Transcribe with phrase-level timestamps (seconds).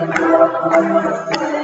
[0.00, 1.59] Thank you.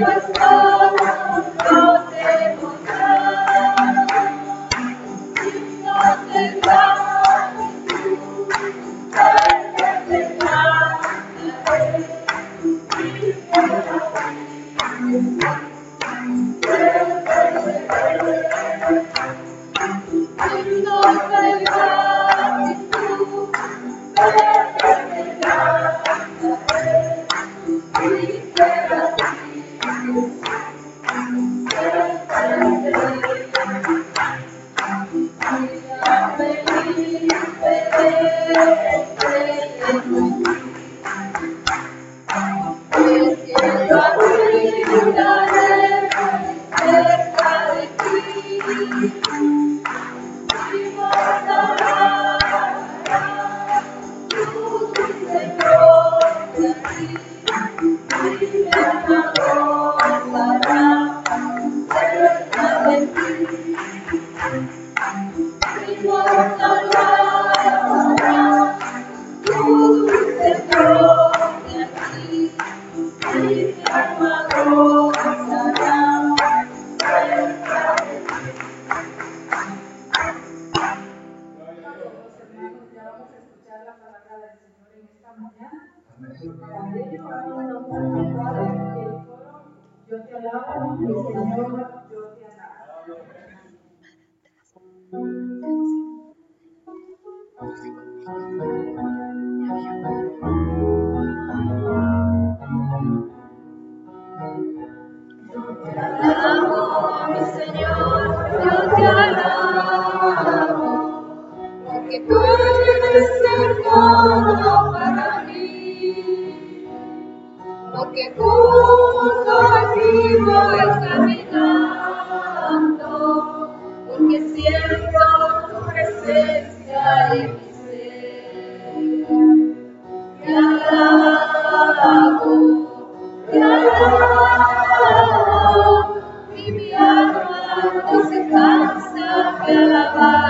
[0.00, 0.39] Deus.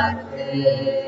[0.00, 1.00] parte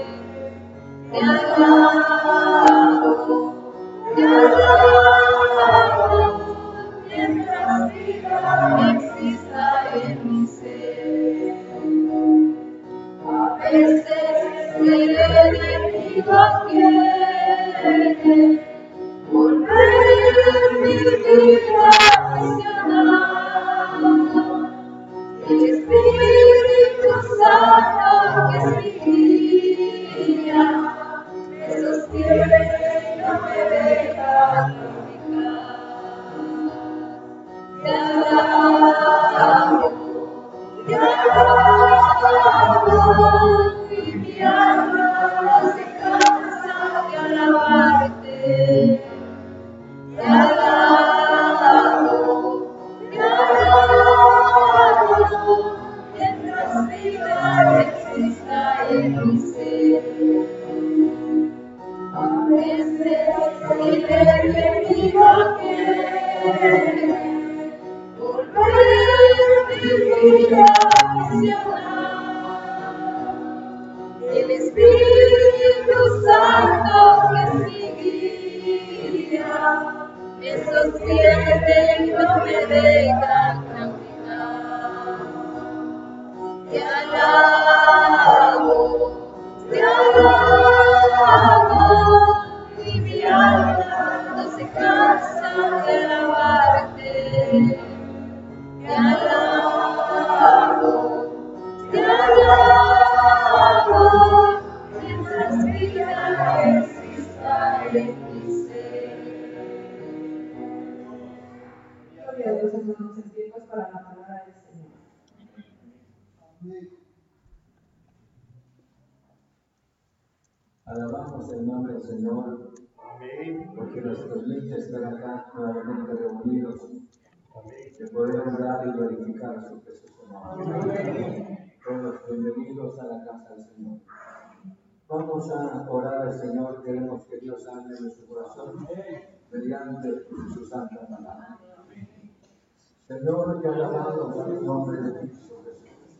[143.94, 146.18] alabado el nombre de Cristo Jesús.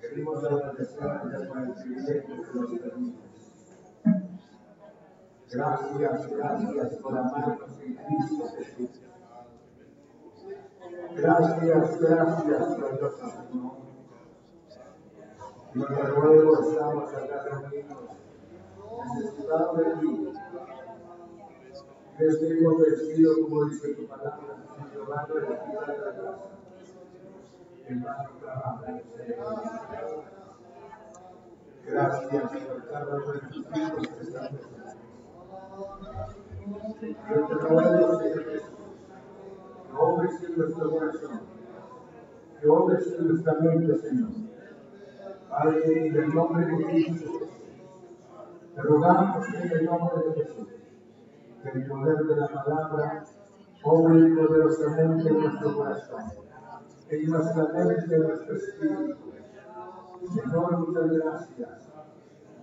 [0.00, 3.32] Queremos dar las gracias por el privilegio que nos permite.
[5.52, 9.02] Gracias, gracias por amarnos en Cristo Jesús.
[11.14, 13.72] Gracias, gracias, por glorioso Señor.
[15.74, 18.10] Y de nuevo estamos acá reunidos,
[19.14, 20.32] necesitados de ti.
[22.18, 24.61] Que estemos vestidos como dice tu palabra.
[31.84, 34.60] Gracias por cada uno de hijos que están en
[45.82, 47.30] que el nombre de Cristo,
[48.74, 50.68] te rogamos en el nombre de Jesús,
[51.62, 53.24] que el poder de la palabra
[53.82, 56.22] obre poderosamente en nuestro corazón,
[57.08, 59.16] en nuestra mente, en nuestro espíritu.
[60.34, 61.92] Señor, muchas gracias.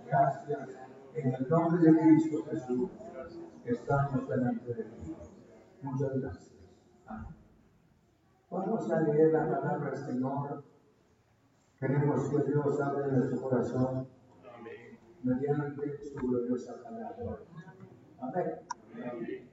[0.06, 0.68] Gracias
[1.14, 2.90] en el nombre de Cristo Jesús.
[3.64, 5.16] Estamos delante de ti.
[5.82, 6.52] Muchas gracias.
[7.06, 7.36] Amén.
[8.50, 10.64] Vamos a leer la palabra del Señor
[11.80, 14.06] Queremos que Dios hable de nuestro corazón
[15.22, 17.38] mediante su gloriosa palabra.
[18.20, 19.48] Amén.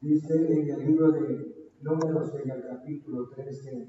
[0.00, 3.88] Dice en el libro de Números, en el capítulo 13,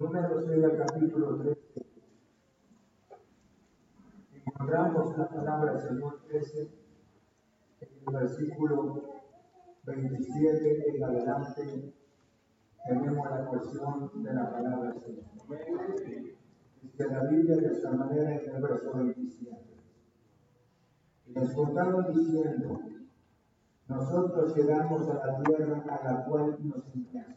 [0.00, 1.58] Números en el capítulo 13,
[4.46, 6.68] encontramos la palabra del Señor 13
[7.80, 9.02] en el versículo
[9.84, 11.92] 27 en adelante
[12.86, 15.24] tenemos la porción de la palabra del Señor.
[16.82, 19.77] Dice la Biblia de esta manera en el verso 27.
[21.28, 22.80] Y les contaron diciendo,
[23.86, 27.34] nosotros llegamos a la tierra a la cual nos enviaste,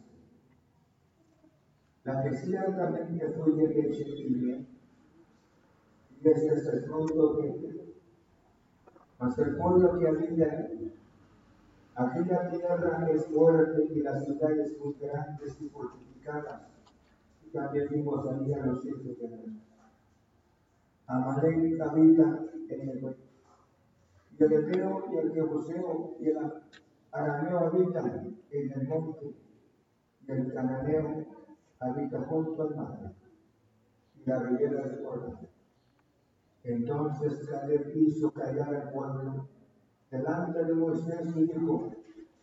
[2.04, 4.66] la que ciertamente fue de leche y bien,
[6.20, 7.92] y este es el fruto de
[9.18, 10.68] mas el pueblo que había
[11.94, 16.62] Aquella tierra es fuerte y las ciudades muy y fortificadas.
[17.46, 19.50] Y también vimos allí a los siete guerreros.
[21.06, 23.31] Amalek habita en el pueblo.
[24.42, 26.52] Y el Eteo y el Jebuseo y el
[27.12, 29.36] Arameo habitan en el monte.
[30.26, 31.26] Y el Cananeo
[31.78, 33.12] habita junto al mar
[34.16, 35.48] y la ribera del Jordán.
[36.64, 39.46] Entonces Caleb hizo callar al pueblo
[40.10, 41.92] delante de Moisés y dijo,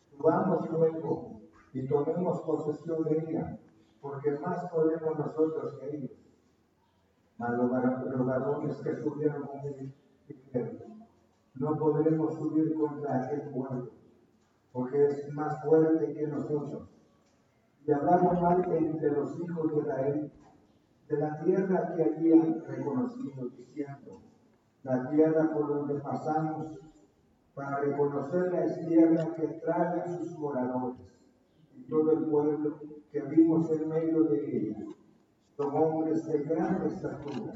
[0.10, 1.42] subamos luego
[1.74, 3.60] y tomemos posesión de ella,
[4.02, 6.12] porque más podemos nosotros que ellos.
[7.38, 7.70] Mas los
[8.26, 9.94] varones que subieron con él
[10.30, 10.99] dijeron,
[11.60, 13.92] no podremos subir contra aquel pueblo,
[14.72, 16.90] porque es más fuerte que nosotros.
[17.86, 20.32] Y hablaron mal entre los hijos de Israel
[21.10, 24.22] de la tierra que habían reconocido, diciendo,
[24.84, 26.80] la tierra por donde pasamos
[27.54, 31.02] para reconocer la tierra que trae a sus moradores
[31.76, 32.80] y todo el pueblo
[33.12, 34.78] que vimos en medio de ella.
[35.58, 37.54] Son hombres de gran estatura.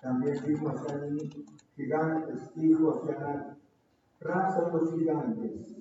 [0.00, 1.44] También vimos allí
[1.80, 3.58] gigantes, hijos de Anán,
[4.20, 5.76] raza de los gigantes,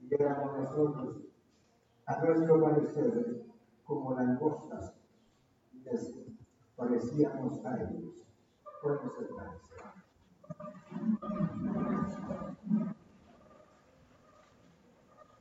[0.00, 1.16] y éramos nosotros,
[2.06, 3.44] a nuestro parecer,
[3.84, 4.94] como langostas,
[5.84, 6.18] les
[6.76, 8.26] parecíamos a ellos.
[8.82, 9.12] Podemos.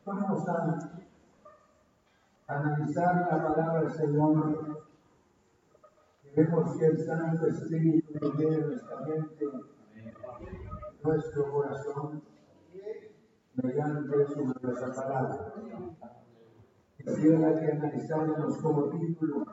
[0.06, 0.92] Vamos a
[2.48, 4.88] analizar la palabra del Señor.
[6.24, 9.46] Queremos que el Santo Espíritu llene nuestra mente,
[11.04, 12.24] nuestro corazón,
[13.56, 15.54] mediante su nuestra palabra.
[16.98, 19.46] Quisiera que analizáramos como título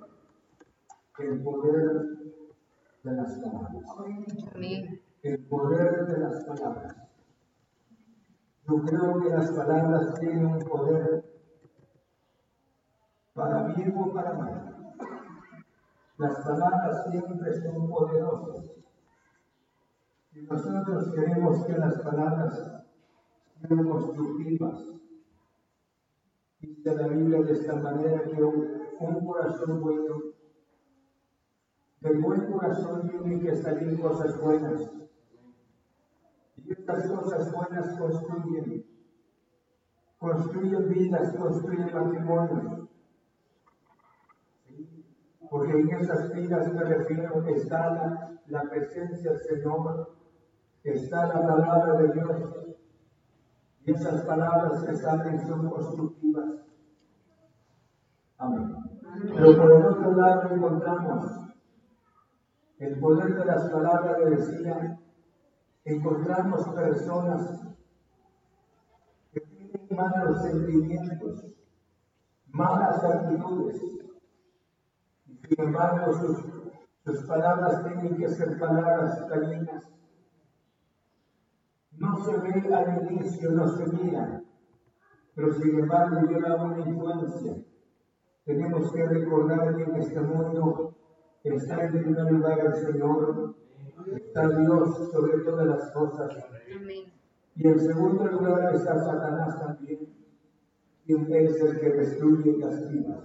[1.19, 2.07] el poder
[3.03, 3.85] de las palabras.
[5.23, 6.97] El poder de las palabras.
[8.69, 11.25] Yo creo que las palabras tienen un poder
[13.33, 14.95] para bien o para mal.
[16.19, 18.79] Las palabras siempre son poderosas.
[20.33, 22.85] Y nosotros queremos que las palabras
[23.61, 24.85] sean constructivas.
[26.61, 30.17] Dice la Biblia de esta manera que un, corazón bueno,
[32.01, 34.91] del buen corazón tienen que salir cosas buenas
[36.57, 38.85] y estas cosas buenas construyen,
[40.19, 42.89] construyen vidas, construyen matrimonios.
[45.51, 50.17] Porque en esas vidas me refiero que está la, la presencia del Señor,
[50.85, 52.77] está la palabra de Dios.
[53.85, 56.45] Y esas palabras que salen son constructivas.
[58.39, 58.77] Amén.
[59.35, 61.25] Pero por el otro lado encontramos
[62.79, 64.99] el poder de las palabras que decía
[65.85, 67.61] encontramos personas
[69.33, 71.47] que tienen malos sentimientos,
[72.49, 73.81] malas actitudes,
[75.47, 76.45] Sin embargo, sus,
[77.05, 79.85] sus palabras tienen que ser palabras calinas.
[81.93, 84.43] No se ve al inicio, no se mira,
[85.35, 87.57] pero sin embargo lleva una influencia.
[88.45, 90.95] Tenemos que recordar que en este mundo
[91.43, 93.55] está en primer lugar el Señor,
[94.07, 96.37] está Dios sobre todas las cosas.
[97.57, 100.09] Y en segundo lugar está Satanás también,
[101.05, 103.25] quien es el que destruye y castiga.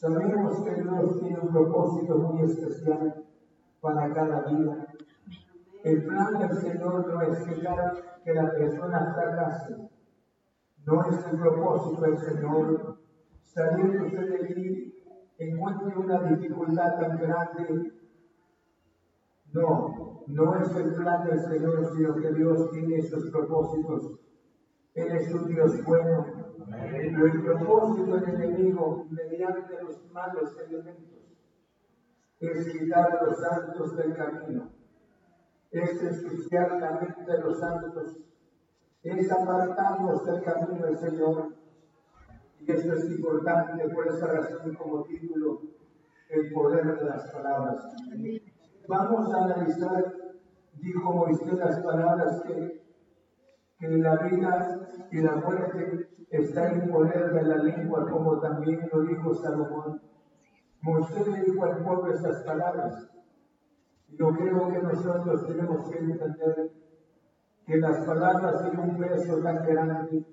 [0.00, 3.24] Sabemos que Dios tiene un propósito muy especial
[3.80, 4.94] para cada vida.
[5.82, 7.38] El plan del Señor no es
[8.24, 9.90] que la persona fracase.
[10.86, 12.98] No es el propósito del Señor
[13.42, 14.94] salir usted de allí
[15.36, 17.92] encuentre una dificultad tan grande.
[19.52, 24.12] No, no es el plan del Señor, sino que Dios tiene sus propósitos.
[24.94, 26.37] Él es un Dios bueno.
[26.70, 31.18] El propósito del enemigo, mediante los malos elementos,
[32.40, 34.70] es quitar los santos del camino,
[35.70, 38.16] es ensuciar la mente de los santos,
[39.02, 41.54] es apartarnos del camino del Señor
[42.60, 45.62] y esto es importante por esa razón como título,
[46.28, 47.96] el poder de las palabras.
[48.86, 50.14] Vamos a analizar,
[50.74, 52.87] dijo Moisés, las palabras que,
[53.78, 59.02] que la vida y la muerte está en poder de la lengua, como también lo
[59.02, 60.00] dijo Salomón.
[60.82, 63.08] Moisés le dijo al pueblo estas palabras.
[64.08, 66.70] Yo creo que nosotros tenemos que entender
[67.66, 70.24] que las palabras tienen un peso tan grande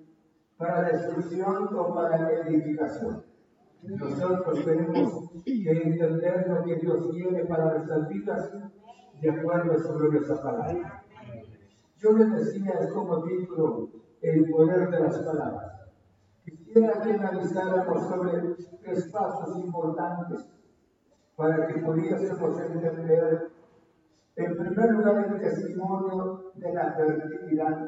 [0.57, 3.23] para destrucción o para edificación.
[3.83, 8.51] Nosotros tenemos que entender lo que Dios quiere para nuestras vidas
[9.21, 11.04] de acuerdo a su gloriosa palabra.
[11.97, 13.89] Yo le decía como título
[14.21, 15.71] el poder de las palabras.
[16.43, 20.47] Quisiera que analizáramos sobre tres pasos importantes
[21.35, 23.51] para que pudiésemos entender,
[24.35, 27.87] en primer lugar, el testimonio de la fertilidad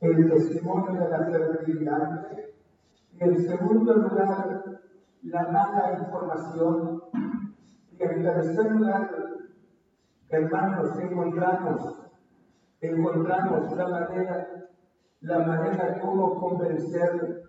[0.00, 2.26] el testimonio de la fertilidad.
[3.12, 4.80] Y en segundo lugar,
[5.22, 7.02] la mala información.
[7.98, 9.10] Y en tercer lugar,
[10.28, 12.05] hermanos, encontramos,
[12.88, 14.68] encontramos la manera,
[15.20, 17.42] la manera como convencer,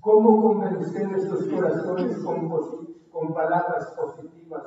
[0.00, 2.48] cómo convencer estos corazones con,
[3.10, 4.62] con palabras positivas.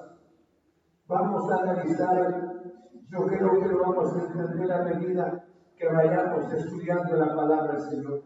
[1.07, 2.61] Vamos a analizar,
[3.09, 5.45] yo creo que lo vamos a entender a medida
[5.77, 8.21] que vayamos estudiando la palabra del Señor.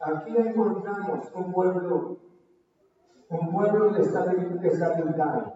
[0.00, 2.18] Aquí encontramos un pueblo,
[3.30, 5.54] un pueblo desalientado.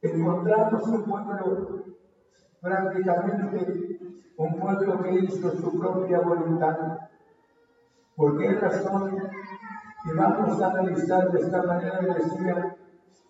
[0.00, 1.84] Encontramos un pueblo
[2.60, 3.95] prácticamente
[4.36, 6.98] un pueblo que hizo su propia voluntad.
[8.14, 9.16] ¿Por qué razón?
[10.04, 12.76] Y vamos a analizar de esta manera, decía,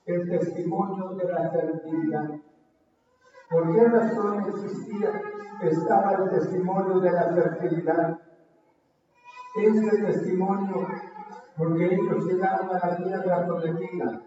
[0.07, 2.31] el testimonio de la fertilidad.
[3.49, 5.23] ¿Por qué razón existía
[5.61, 8.19] estaba el testimonio de la fertilidad.
[9.57, 10.87] Este testimonio,
[11.57, 14.23] porque ellos llegaron a la tierra prometida.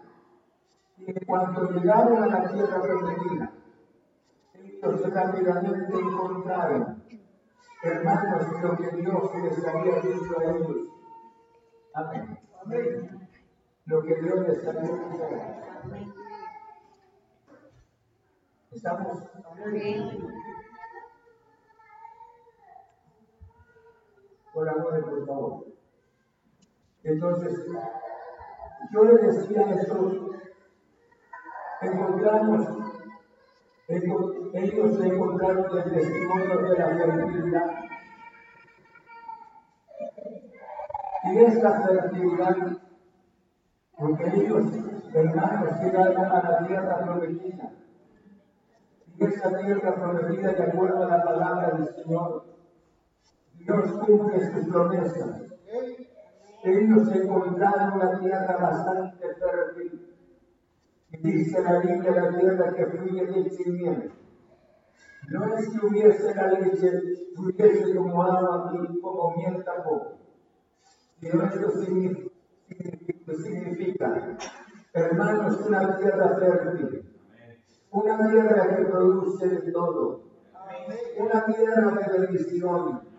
[0.98, 3.49] Y en cuanto llegaron a la tierra prometida,
[4.82, 7.02] ellos rápidamente encontraron,
[7.82, 10.76] hermanos, lo que Dios les había dicho a ellos.
[11.94, 12.38] Amén.
[13.86, 16.14] Lo que Dios les había dicho a ellos.
[18.70, 19.18] ¿Estamos?
[19.50, 20.28] Amén.
[24.52, 25.64] Colaboren, por favor.
[27.02, 27.66] Entonces,
[28.92, 30.30] yo le decía esto,
[31.82, 32.66] encontramos,
[34.52, 37.70] ellos encontraron el testimonio de la fertilidad.
[41.24, 42.56] Y esta fertilidad,
[43.96, 44.66] porque ellos,
[45.14, 47.72] hermanos, llegaron a la tierra prometida.
[49.16, 52.44] Y esa tierra prometida, de acuerdo a la palabra del Señor,
[53.54, 55.42] Dios cumple sus promesas.
[56.64, 60.16] Ellos encontraron una tierra bastante fértil.
[61.12, 64.12] Y dice la Biblia, la tierra que fluye y miel.
[65.28, 67.02] No es que hubiese la leche,
[67.34, 70.18] fluyese como agua y como miel tampoco.
[71.20, 72.30] Sino esto significa,
[73.42, 74.36] significa,
[74.92, 77.04] hermanos, una tierra fértil.
[77.92, 80.22] Una tierra que produce de todo.
[81.18, 83.10] Una tierra de bendición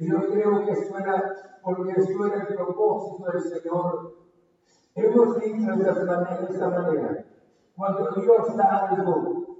[0.00, 4.14] y yo creo que suena, porque suena el propósito del Señor.
[4.94, 7.24] Hemos dicho de esta manera,
[7.76, 9.58] cuando Dios da algo,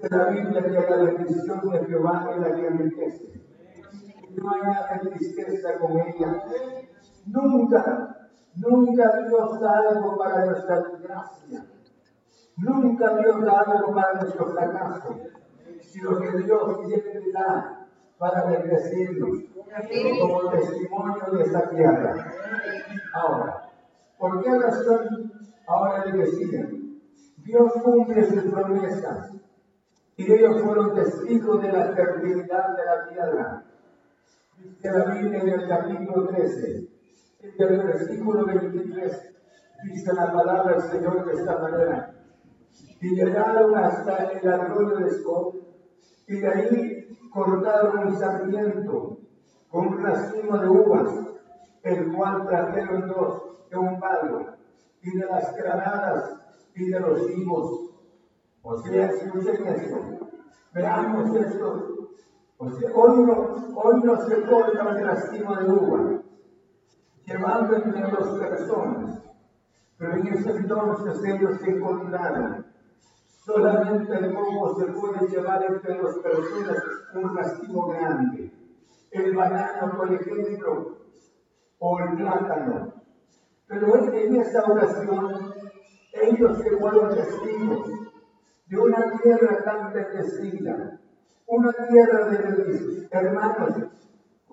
[0.00, 3.40] dice la Biblia que la bendición de Jehová es la que enriquece.
[4.30, 6.42] No hay tristeza con ella.
[7.26, 8.16] Nunca,
[8.56, 11.66] Nunca Dios da algo para nuestra desgracia.
[12.56, 15.16] Nunca Dios da algo para nuestro fracaso.
[15.82, 17.86] Sino que Dios siempre da
[18.18, 19.44] para bendecirnos
[20.20, 22.14] como testimonio de esta tierra.
[23.14, 23.70] Ahora,
[24.18, 25.32] ¿por qué razón
[25.66, 27.00] ahora le decían?
[27.38, 29.30] Dios cumple sus promesas
[30.20, 33.64] y ellos fueron testigos de la fertilidad de la tierra.
[34.58, 36.88] Dice la Biblia en el capítulo 13,
[37.40, 39.34] en el versículo 23,
[39.84, 42.14] dice la palabra del Señor de esta manera.
[43.00, 45.54] Y llegaron hasta el arroyo de Scott,
[46.28, 49.20] y de ahí cortaron un sarmiento
[49.70, 51.14] con un racimo de uvas,
[51.82, 54.48] el cual trajeron dos de un palo,
[55.00, 56.36] y de las granadas
[56.74, 57.89] y de los higos
[58.62, 60.28] o sea, escuchen esto,
[60.72, 62.10] veamos esto.
[62.58, 66.22] O sea, hoy no, hoy no se corta el racimo de uva,
[67.24, 69.22] llevando entre dos personas,
[69.96, 72.66] pero en ese entonces ellos se encontraron.
[73.26, 76.82] Solamente cómo se puede llevar entre dos personas
[77.14, 78.52] un racimo grande.
[79.10, 80.98] El banano, por ejemplo,
[81.78, 82.92] o el plátano.
[83.66, 85.54] Pero en esta oración,
[86.12, 88.09] ellos se fueron testigos
[88.70, 91.00] de una tierra tan bendecida,
[91.46, 93.90] una tierra de mis hermanos,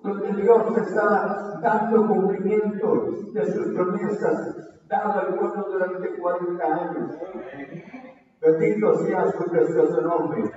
[0.02, 4.56] donde Dios estaba dando cumplimiento de sus promesas
[4.88, 7.16] dadas al pueblo durante 40 años.
[8.40, 10.50] Bendito sea su precioso nombre.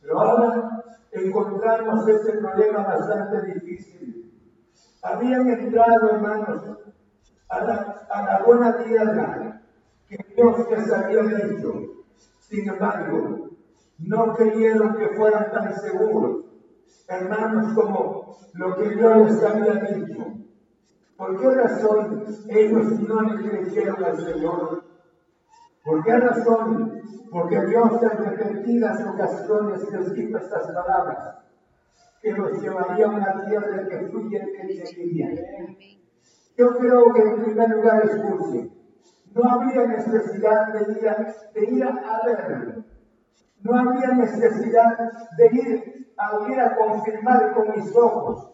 [0.00, 4.32] Pero ahora encontramos este problema bastante difícil.
[5.02, 6.78] Habían entrado, hermanos,
[7.48, 9.62] a la buena tierra
[10.08, 12.01] que Dios les había dicho
[12.52, 13.48] sin embargo,
[13.98, 16.44] no creyeron que fueran tan seguros,
[17.08, 20.34] hermanos, como lo que Dios les había dicho.
[21.16, 24.84] ¿Por qué razón ellos no le creyeron al Señor?
[25.82, 27.00] ¿Por qué razón?
[27.30, 31.38] Porque Dios en repetidas ocasiones les dijo estas palabras,
[32.20, 35.78] que los llevaría a una tierra que fluye en
[36.58, 38.81] Yo creo que en primer lugar escuchen,
[39.34, 42.84] no había necesidad de ir, a, de ir a verlo.
[43.60, 48.50] No había necesidad de ir a ir a confirmar con mis ojos.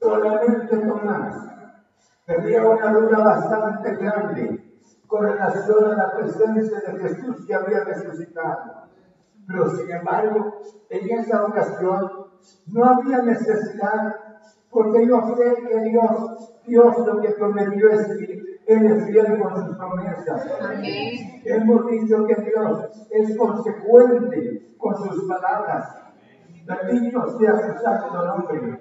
[0.00, 1.50] Solamente Tomás
[2.26, 4.64] tenía una duda bastante grande
[5.06, 8.88] con relación a la presencia de Jesús que había resucitado.
[9.46, 12.26] Pero sin embargo, en esa ocasión
[12.68, 14.14] no había necesidad,
[14.70, 18.16] porque yo sé que Dios, Dios lo que prometió es
[18.70, 20.46] él es fiel con sus promesas.
[21.44, 25.96] Hemos dicho que Dios es consecuente con sus palabras.
[26.64, 28.80] Bendito sea su santo nombre.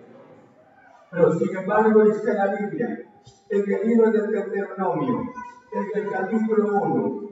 [1.12, 3.00] Pero sin embargo dice la Biblia,
[3.50, 5.22] en el libro de Deuteronomio,
[5.72, 7.30] en el capítulo 1,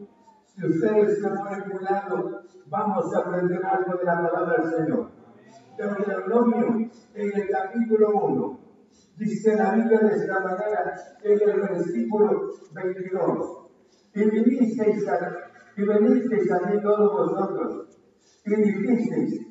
[0.48, 5.12] si ustedes han regulado, vamos a aprender algo de la palabra del Señor.
[5.78, 8.67] Deuteronomio, en el capítulo 1,
[9.18, 13.68] Dice la Biblia de esta manera en el versículo 22.
[14.14, 15.38] Y vinisteis a,
[15.76, 18.00] y a mí todos vosotros,
[18.46, 19.42] y dijisteis,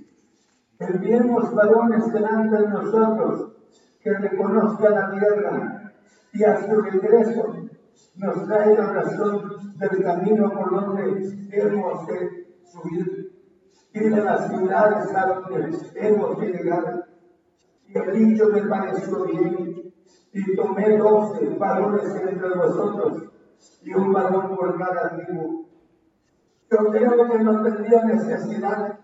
[0.78, 3.56] enviemos varones delante de nosotros,
[4.00, 5.92] que reconozcan la tierra,
[6.32, 7.68] y a su regreso
[8.14, 13.32] nos la razón del camino por donde hemos de subir,
[13.92, 17.05] y de las ciudades a donde hemos de llegar
[17.88, 19.92] y el dicho me pareció bien,
[20.32, 23.22] y tomé doce varones entre vosotros,
[23.82, 25.66] y un varón por cada tribu.
[26.70, 28.98] Yo creo que no tendría necesidad,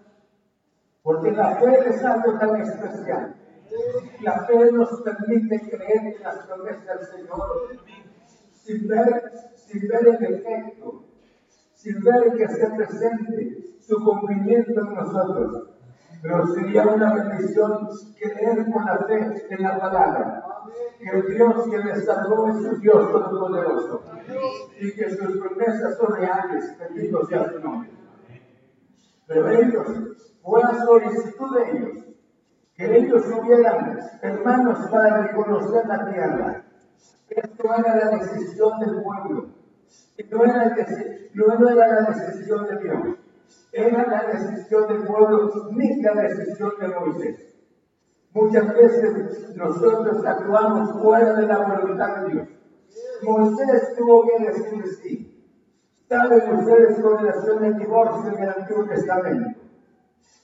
[1.03, 3.37] porque la fe es algo tan especial.
[4.21, 7.79] La fe nos permite creer en las promesas del Señor,
[8.53, 11.05] sin ver, sin ver el efecto,
[11.75, 15.72] sin ver que se presente su cumplimiento en nosotros
[16.23, 20.45] pero sería una bendición creer con la fe en la palabra.
[21.01, 24.05] Que el Dios que me salvó es un Dios todopoderoso
[24.79, 26.79] y que sus promesas son reales.
[26.79, 27.91] Bendito sea su nombre.
[29.27, 29.89] Pero ellos,
[30.43, 32.05] fue la solicitud de ellos,
[32.77, 36.65] que ellos hubieran hermanos para reconocer la tierra.
[37.31, 39.49] Esto era la decisión del pueblo.
[40.17, 40.77] Y no era,
[41.35, 43.17] no era la decisión de Dios
[43.73, 47.53] era la decisión del pueblo ni la decisión de Moisés.
[48.35, 52.49] Muchas veces nosotros actuamos fuera de la voluntad de Dios.
[53.23, 55.29] Moisés tuvo que decir sí.
[56.09, 59.61] Saben ustedes con relación al divorcio en el Antiguo Testamento.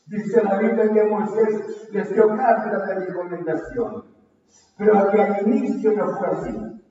[0.06, 4.04] Dice la Biblia que Moisés les dio carta de recomendación.
[4.78, 6.82] Pero aquí al inicio no fue así.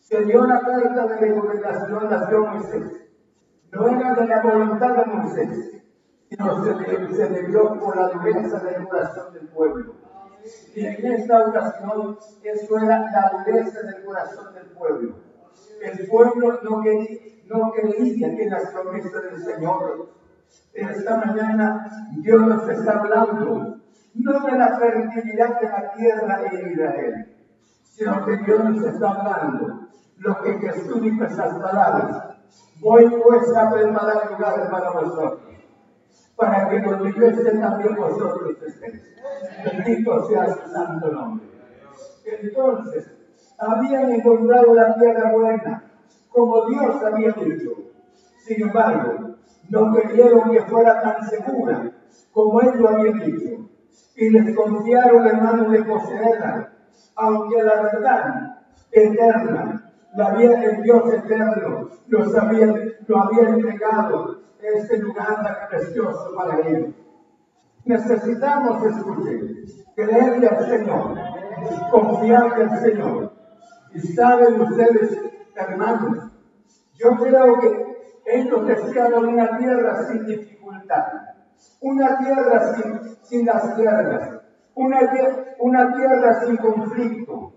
[0.00, 3.04] Se dio la carta de recomendación, la dio Moisés.
[3.72, 5.83] No era de la voluntad de Moisés,
[6.36, 9.94] sino se, debió por la dureza del corazón del pueblo.
[10.74, 15.14] Y en esta ocasión, eso era la dureza del corazón del pueblo.
[15.80, 20.10] El pueblo no quería, no creía en las promesas del Señor.
[20.72, 23.80] Esta mañana Dios nos está hablando,
[24.14, 27.36] no de la fertilidad de la tierra de Israel,
[27.84, 29.88] sino que Dios nos está hablando.
[30.18, 32.34] Lo que Jesús dijo esas palabras.
[32.80, 35.53] Voy pues a preparar lugares para vosotros,
[36.36, 39.02] para que donde yo esté también vosotros estéis.
[39.64, 41.46] Bendito sea su santo nombre.
[42.24, 43.10] Entonces,
[43.58, 45.84] habían encontrado la tierra buena,
[46.30, 47.70] como Dios había dicho.
[48.38, 49.36] Sin embargo,
[49.68, 51.92] no creyeron que fuera tan segura
[52.34, 53.70] como Él lo había dicho,
[54.16, 56.72] y les confiaron en manos de poseerla,
[57.14, 58.56] aunque la verdad
[58.90, 62.74] eterna, la vida del Dios eterno, los había,
[63.06, 64.33] lo había entregado
[64.68, 66.94] este lugar tan precioso para ellos.
[67.84, 71.18] Necesitamos, escuchen, creerle al Señor,
[71.90, 73.32] confiarle al Señor.
[73.92, 75.18] Y saben ustedes,
[75.54, 76.30] hermanos,
[76.94, 77.94] yo creo que
[78.26, 81.04] ellos deseaban una tierra sin dificultad,
[81.80, 82.74] una tierra
[83.22, 84.40] sin, las guerras,
[84.74, 84.98] una,
[85.58, 87.52] una tierra sin conflicto.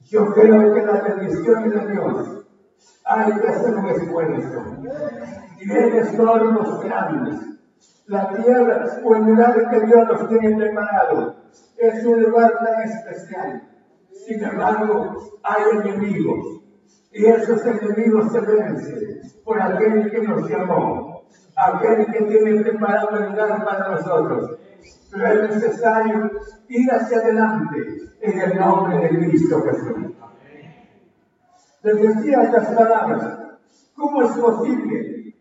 [0.00, 2.40] Yo creo que la bendición de Dios
[3.10, 4.76] hay que hacer un esfuerzo.
[5.58, 7.40] Niveles los grandes.
[8.06, 11.36] La tierra o el lugar que Dios nos tiene preparado
[11.76, 13.62] es un lugar tan especial.
[14.26, 16.62] Sin embargo, hay enemigos
[17.12, 21.24] y esos enemigos se vencen por aquel que nos llamó,
[21.56, 24.56] aquel que tiene preparado el lugar para nosotros.
[25.10, 26.30] Pero es necesario
[26.68, 27.76] ir hacia adelante
[28.20, 30.19] en el nombre de Cristo Jesús.
[31.82, 33.38] Decía estas palabras,
[33.96, 35.34] ¿cómo es posible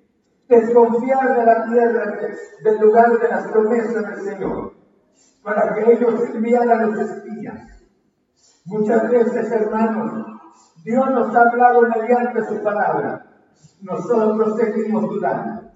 [0.48, 2.18] desconfiar de la tierra,
[2.64, 4.74] del lugar de las promesas del Señor,
[5.44, 7.84] para que ellos enviaran a los espías?
[8.66, 10.40] Muchas veces, hermanos,
[10.86, 13.26] Dios nos ha hablado mediante su palabra.
[13.82, 15.72] Nosotros seguimos dudando.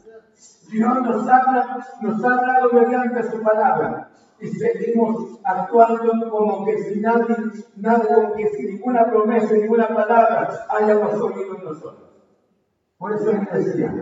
[0.72, 4.10] Dios nos, habla, nos ha hablado mediante su palabra
[4.40, 7.36] y seguimos actuando como que si nadie,
[7.78, 12.10] nada, como que si ninguna promesa, ninguna palabra hayamos oído en nosotros.
[12.98, 13.94] Por eso él decía,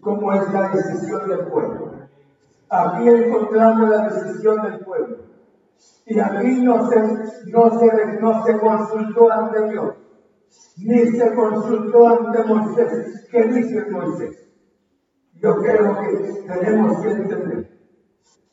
[0.00, 1.92] ¿cómo es la decisión del pueblo?
[2.68, 5.16] Aquí encontramos la decisión del pueblo.
[6.06, 7.00] Y aquí no se,
[7.50, 9.94] no se, no se consultó ante Dios
[10.82, 13.28] ni se consultó ante Moisés.
[13.30, 14.48] ¿Qué dice Moisés?
[15.34, 17.69] Yo creo que tenemos que entender.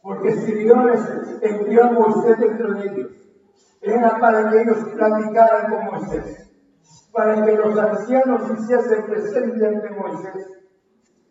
[0.07, 1.01] Porque si Dios
[1.41, 3.11] envió a Moisés dentro de ellos,
[3.81, 6.49] era para que ellos platicaran con Moisés,
[7.11, 10.49] para que los ancianos hiciesen presente ante Moisés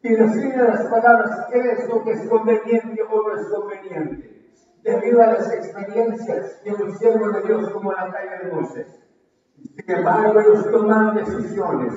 [0.03, 4.53] y decirle las palabras qué es lo que es conveniente o no es conveniente,
[4.83, 9.01] debido a las experiencias de un siervo de Dios como la calle de Moisés.
[9.75, 11.95] Sin embargo, ellos tomaron decisiones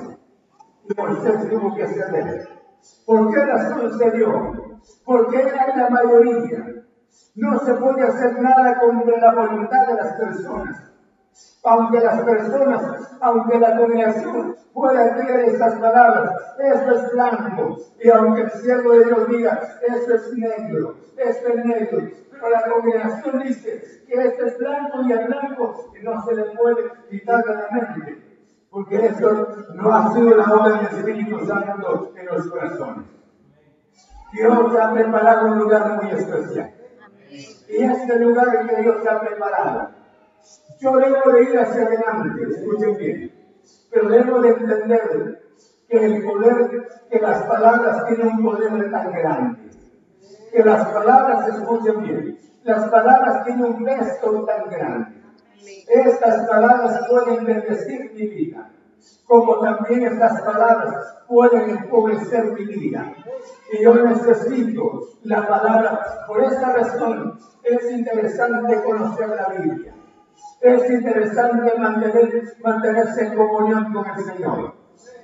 [0.88, 2.48] y Moisés tuvo que ceder.
[3.04, 4.69] ¿Por qué razón se dio?
[5.04, 6.84] Porque era la mayoría.
[7.34, 10.90] No se puede hacer nada contra la voluntad de las personas.
[11.62, 18.42] Aunque las personas, aunque la congregación pueda creer esas palabras, esto es blanco, y aunque
[18.42, 24.04] el cielo de Dios diga, esto es negro, esto es negro, pero la congregación dice
[24.06, 28.46] que esto es blanco y el blanco no se le puede quitar de la mente,
[28.70, 33.19] porque eso no ha sido la obra del Espíritu Santo en los corazones.
[34.32, 36.74] Dios ha preparado un lugar muy especial.
[37.68, 39.90] Y este lugar que Dios ha preparado,
[40.80, 43.32] yo debo de ir hacia adelante, escuchen bien,
[43.90, 45.42] pero debo de entender
[45.88, 49.70] que el poder, que las palabras tienen un poder tan grande
[50.50, 52.38] que las palabras escuchen bien.
[52.64, 55.22] Las palabras tienen un peso tan grande.
[55.88, 58.70] Estas palabras pueden bendecir mi vida,
[59.26, 63.12] como también estas palabras pueden empobrecer mi vida.
[63.72, 66.00] Y yo necesito la palabra.
[66.26, 69.94] Por esta razón es interesante conocer la Biblia.
[70.60, 74.74] Es interesante mantener, mantenerse en comunión con el Señor.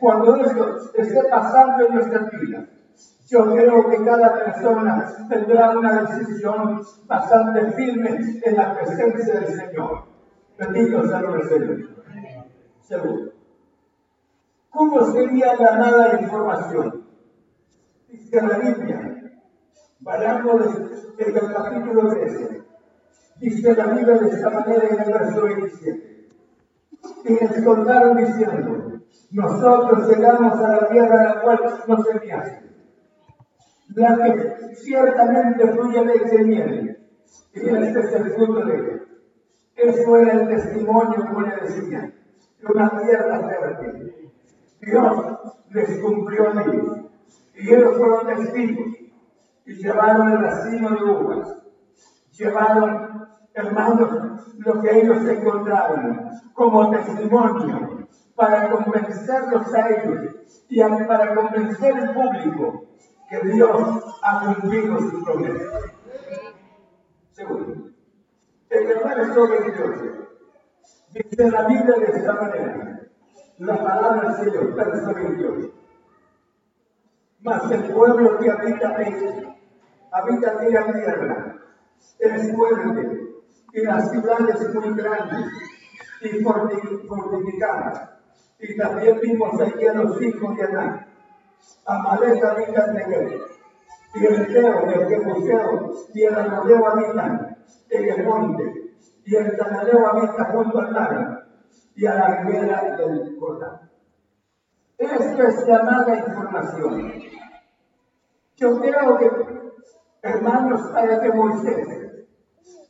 [0.01, 2.67] Cuando esto esté pasando en nuestra vida,
[3.29, 10.05] yo creo que cada persona tendrá una decisión bastante firme en la presencia del Señor.
[10.59, 11.97] Bendito sea el Señor.
[12.83, 13.33] Segundo,
[14.77, 17.07] ¿cómo sería ganada la información?
[18.09, 19.33] Dice la Biblia,
[20.01, 20.67] vayamos
[21.19, 22.63] en el capítulo 13,
[23.41, 26.29] dice la Biblia de esta manera en el verso 27.
[27.25, 29.01] Y les contaron diciendo,
[29.31, 32.71] nosotros llegamos a la tierra a la cual nos enviaste,
[33.95, 36.99] la que ciertamente fluye leche y miel,
[37.55, 39.03] y este es el fruto de ella.
[39.77, 42.13] Eso era el testimonio, como le decía,
[42.61, 44.26] de una tierra fértil.
[44.81, 45.39] Dios
[45.71, 46.99] les cumplió a ellos,
[47.55, 48.87] y ellos fueron testigos,
[49.65, 51.63] y llevaron el racimo de uvas,
[52.33, 60.37] llevaron, hermanos, lo que ellos encontraron como testimonio para convencerlos a ellos
[60.69, 62.85] y para convencer al público
[63.29, 65.65] que Dios ha cumplido su promesa.
[67.33, 67.91] Segundo,
[68.71, 70.29] el verso 28,
[71.13, 72.96] dice la Biblia de esta manera,
[73.59, 75.73] la palabra del Señor, verso 28.
[77.41, 79.55] Mas el pueblo que habita en,
[80.13, 81.57] habita aquella tierra,
[82.19, 83.27] es fuerte,
[83.73, 85.47] y las ciudades muy grandes
[86.23, 86.45] y
[87.07, 88.11] fortificadas.
[88.59, 91.07] Y también vimos allí a los hijos de Adán.
[91.85, 93.43] Amalek habita en él
[94.15, 97.57] y el Teo, el Jebuseo y el Amoreo habitan
[97.91, 98.93] en el monte,
[99.25, 101.46] y el Cananeo habita junto al mar
[101.97, 103.91] y a la ribera del Jordán.
[104.99, 107.13] Esto es llamada información.
[108.57, 109.31] Yo creo que,
[110.23, 111.89] hermanos, para que Moisés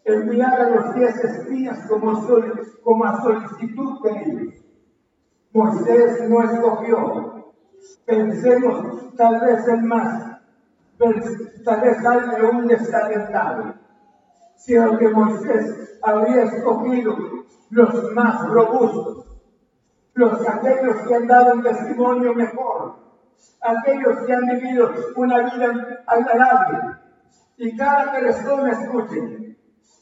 [0.04, 2.24] enviara los diez espías como,
[2.82, 4.54] como a solicitud de ellos,
[5.52, 7.54] Moisés no escogió.
[8.04, 10.36] Pensemos tal vez en más
[11.64, 13.74] tal vez de un desalentado,
[14.56, 17.16] sino que Moisés había escogido
[17.70, 19.26] los más robustos,
[20.14, 22.96] los aquellos que han dado un testimonio mejor,
[23.60, 26.78] aquellos que han vivido una vida agradable.
[27.58, 29.56] Y cada persona escuche,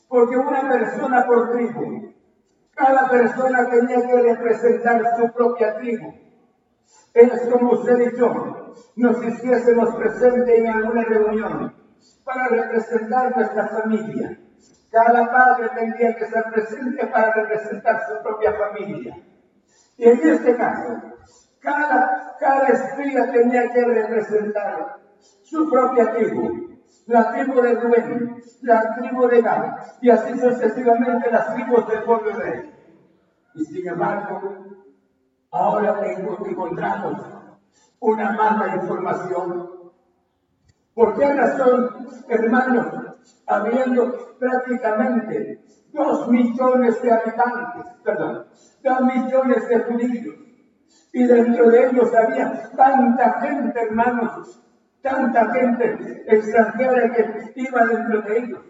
[0.09, 2.13] porque una persona por tribu,
[2.75, 6.15] cada persona tenía que representar su propia tribu.
[7.13, 11.75] Es como usted y yo, nos hiciésemos presente en alguna reunión
[12.25, 14.39] para representar nuestra familia.
[14.95, 19.19] Cada padre tendría que ser presente para representar su propia familia.
[19.97, 21.03] Y en este caso,
[21.59, 22.67] cada, cada
[23.33, 25.01] tenía que representar
[25.43, 26.79] su propia tribu.
[27.07, 32.39] La tribu de Rubén, la tribu de Gad, y así sucesivamente las tribus del pueblo
[32.39, 32.73] de.
[33.55, 34.65] Y sin embargo,
[35.51, 35.99] ahora
[36.49, 37.21] encontramos
[37.99, 39.74] una mala información.
[40.95, 41.91] ¿Por qué razón,
[42.29, 42.87] hermanos,
[43.49, 45.61] habiendo prácticamente
[45.93, 48.47] dos millones de habitantes, perdón,
[48.83, 50.37] dos millones de judíos,
[51.13, 54.63] y dentro de ellos había tanta gente, hermanos,
[55.03, 58.61] tanta gente extranjera que iba dentro de ellos.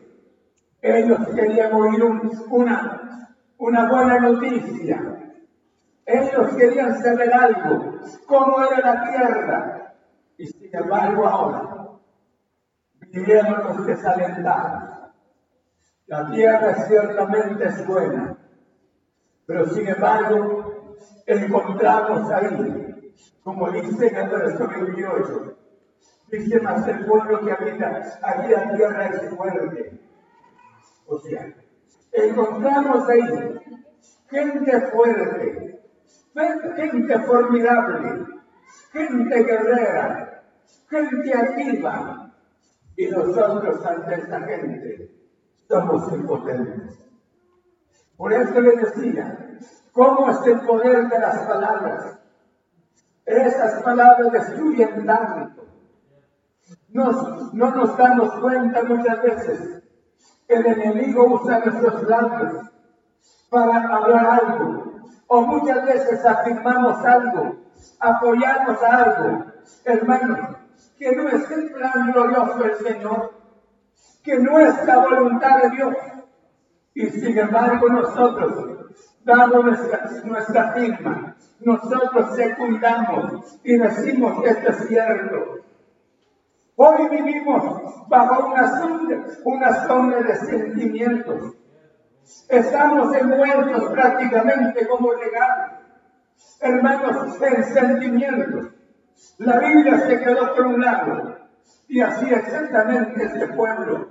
[0.81, 2.05] Ellos querían oír
[2.49, 5.21] una, una buena noticia,
[6.07, 9.95] ellos querían saber algo, cómo era la tierra.
[10.37, 11.84] Y sin embargo ahora
[13.15, 15.13] vinieron los desalentados.
[16.07, 18.37] La tierra ciertamente es buena,
[19.47, 20.97] pero sin embargo
[21.27, 23.13] encontramos ahí,
[23.43, 25.57] como dice en el verso 28,
[26.29, 30.01] dice más el pueblo que habita aquí la tierra es fuerte.
[31.07, 31.55] O sea,
[32.13, 33.61] encontramos ahí
[34.29, 35.81] gente fuerte,
[36.77, 38.27] gente formidable,
[38.93, 40.43] gente guerrera,
[40.91, 42.24] gente activa.
[42.97, 45.11] Y nosotros ante esta gente
[45.69, 46.99] somos impotentes.
[48.17, 49.59] Por eso le decía,
[49.93, 52.19] ¿cómo es el poder de las palabras?
[53.25, 55.65] Esas palabras destruyen tanto.
[56.93, 59.83] no nos damos cuenta muchas veces.
[60.47, 62.71] El enemigo usa nuestros labios
[63.55, 64.93] para hablar algo,
[65.27, 67.57] o muchas veces afirmamos algo,
[68.01, 69.45] apoyamos algo,
[69.85, 70.57] hermanos,
[70.99, 73.33] que no es el plan glorioso del Señor,
[74.23, 75.95] que no es la voluntad de Dios.
[76.95, 78.89] Y sin embargo nosotros
[79.25, 85.61] damos nuestra, nuestra firma, nosotros secundamos y decimos esto es cierto.
[86.77, 91.55] Hoy vivimos bajo una sombra, una sombra de sentimientos,
[92.49, 95.81] Estamos envueltos prácticamente como regalos,
[96.61, 98.74] hermanos, en sentimientos.
[99.39, 101.37] La Biblia se quedó por un lado
[101.89, 104.09] y así exactamente este pueblo.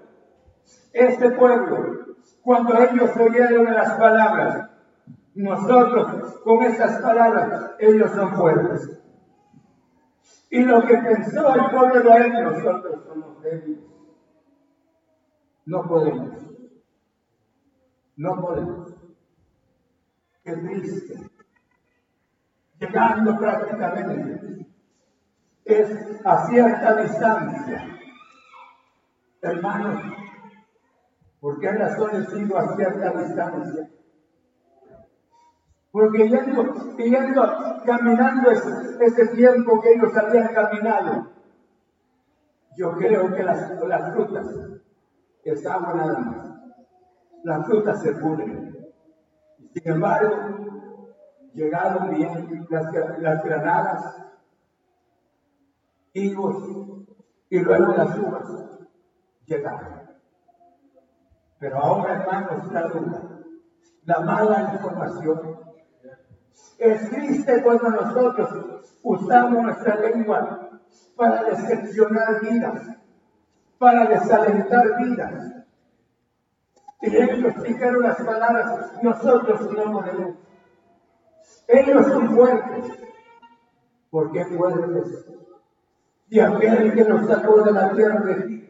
[0.91, 4.69] Este pueblo, cuando ellos oyeron las palabras,
[5.35, 9.01] nosotros con esas palabras, ellos son fuertes.
[10.49, 13.79] Y lo que pensó el pueblo de él, nosotros somos débiles.
[15.65, 16.43] No podemos.
[18.15, 18.93] No podemos.
[20.43, 21.29] Qué triste.
[22.79, 24.67] llegando prácticamente,
[25.65, 27.99] es a cierta distancia.
[29.41, 30.01] Hermanos,
[31.39, 33.89] ¿por qué razón sigo a cierta distancia?
[35.91, 41.27] Porque yendo, yendo caminando ese, ese, tiempo que ellos habían caminado,
[42.75, 44.47] yo creo que las, frutas
[45.43, 46.47] estaban nada más.
[47.43, 48.75] Las frutas se pudren.
[49.73, 50.35] Sin embargo,
[51.53, 54.25] llegaron bien las granadas,
[56.13, 57.03] higos
[57.49, 58.43] y luego las uvas
[59.45, 60.03] llegaron.
[61.59, 63.21] Pero ahora, hermanos, la duda,
[64.05, 65.59] la mala información.
[66.77, 70.81] Es triste cuando nosotros usamos nuestra lengua
[71.15, 72.81] para decepcionar vidas,
[73.77, 75.53] para desalentar vidas.
[77.01, 80.35] Y ellos dijeron las palabras, nosotros no podemos.
[81.67, 82.85] Ellos son fuertes.
[84.09, 85.25] ¿Por qué fuertes?
[86.29, 88.63] Y aquel que nos sacó de la tierra de Egipto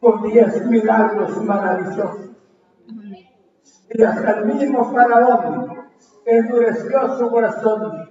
[0.00, 2.30] con diez milagros maravillosos.
[3.88, 5.88] Y hasta el mismo faraón
[6.24, 8.10] endureció su corazón,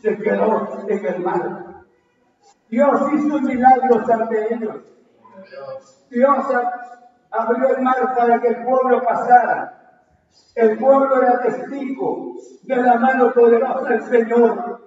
[0.00, 1.84] se quedó en el mar.
[2.68, 4.76] Dios hizo milagros ante ellos.
[6.10, 6.44] Dios
[7.30, 9.72] abrió el mar para que el pueblo pasara.
[10.54, 14.85] El pueblo era testigo de la mano poderosa del Señor.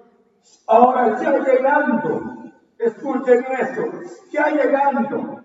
[0.67, 3.83] Ahora ya llegando, escuchen eso,
[4.31, 5.43] ya llegando,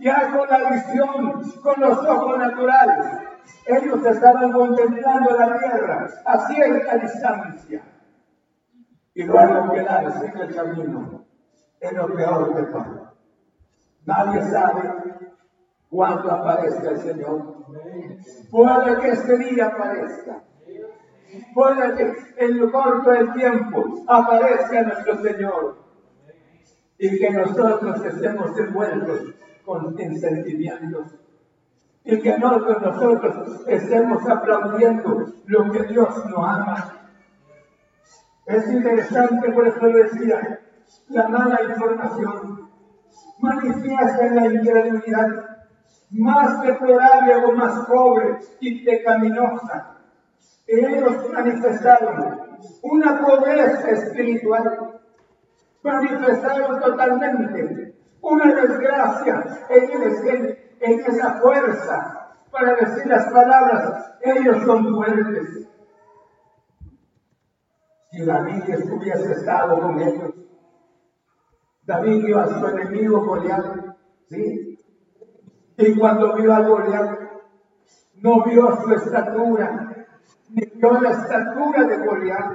[0.00, 3.06] ya con la visión, con los ojos naturales,
[3.66, 7.82] ellos estaban contemplando la tierra a cierta distancia.
[9.14, 11.24] Y luego quedarse en el camino
[11.80, 13.12] es lo peor de todo.
[14.04, 14.92] Nadie sabe
[15.88, 17.66] cuando aparezca el Señor.
[18.50, 20.42] Puede que este día aparezca.
[21.28, 25.76] Que en lo corto del tiempo aparezca nuestro Señor.
[26.98, 31.14] Y que nosotros estemos envueltos con sentimientos.
[32.04, 37.10] Y que nosotros estemos aplaudiendo lo que Dios nos ama.
[38.46, 40.60] Es interesante, por eso decía,
[41.08, 42.70] la mala información
[43.40, 45.56] manifiesta la incredulidad
[46.10, 49.95] más deplorable o más pobre y pecaminosa.
[50.66, 52.40] Ellos manifestaron
[52.82, 55.00] una pobreza espiritual,
[55.82, 65.68] manifestaron totalmente una desgracia en, en esa fuerza para decir las palabras, ellos son fuertes.
[68.10, 70.34] Si David hubiese estado con ellos,
[71.82, 73.94] David vio a su enemigo Goliat,
[74.28, 74.78] ¿sí?
[75.76, 77.20] Y cuando vio a Goliat,
[78.16, 79.95] no vio su estatura,
[80.50, 82.52] ni vio la estatura de Goliat,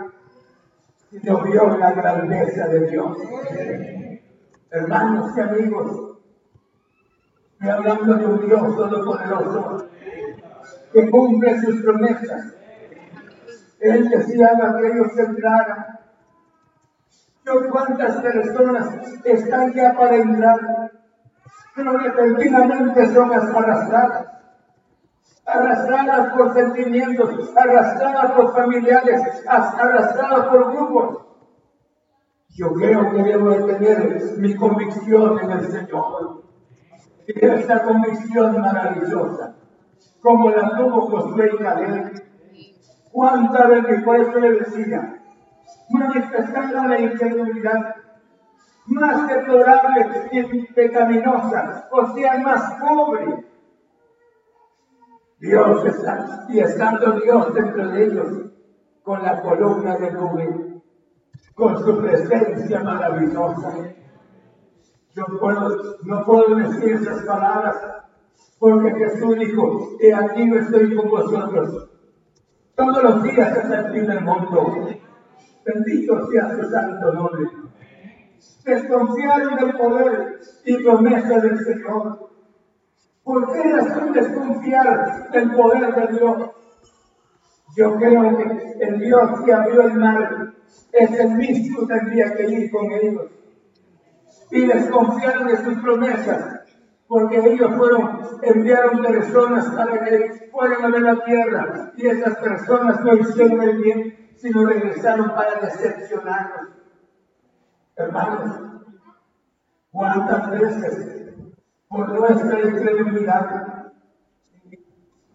[1.10, 3.18] sino vio la grandeza de Dios.
[4.70, 6.18] Hermanos y amigos,
[7.54, 9.88] estoy hablando de un Dios todopoderoso
[10.94, 12.54] que cumple sus promesas.
[13.80, 16.00] Él deseaba que ellos entraran.
[17.44, 18.89] Yo cuántas personas
[19.26, 20.92] están ya para entrar
[21.76, 24.28] pero repentinamente son arrastradas.
[25.46, 31.26] Arrastradas por sentimientos, arrastradas por familiares, arrastradas por grupos.
[32.50, 36.44] Yo creo que debo de tener mi convicción en el Señor.
[37.28, 39.56] Y esta convicción maravillosa,
[40.22, 42.24] como la tuvo Josué y Caleb.
[43.12, 45.22] ¿Cuántas veces le decía?
[45.89, 47.96] Manifestando la incredulidad
[48.86, 53.51] más deplorable y pecaminosa, o sea, más pobre.
[55.42, 58.28] Dios está, y estando Dios dentro de ellos,
[59.04, 60.82] con la columna de nube,
[61.56, 63.74] con su presencia maravillosa.
[65.14, 67.76] Yo puedo, no puedo decir esas palabras,
[68.60, 71.89] porque Jesús dijo, que aquí no estoy con vosotros.
[72.76, 74.88] Todos los días hasta el fin del mundo.
[75.66, 77.50] Bendito sea su santo nombre
[78.64, 82.31] desconfiaron del poder y promesa del Señor.
[83.24, 86.51] ¿Por qué razón desconfiar del poder de Dios?
[87.76, 90.53] Yo creo que el Dios que abrió el mar
[90.91, 93.32] es el mismo que tendría que ir con ellos.
[94.49, 96.61] Y desconfiaron de sus promesas,
[97.07, 103.01] porque ellos fueron, enviaron personas para que fueran a ver la tierra, y esas personas
[103.01, 106.69] no hicieron el bien, sino regresaron para decepcionarnos.
[107.95, 108.59] Hermanos,
[109.91, 111.20] ¿cuántas veces
[111.92, 113.94] por nuestra incredulidad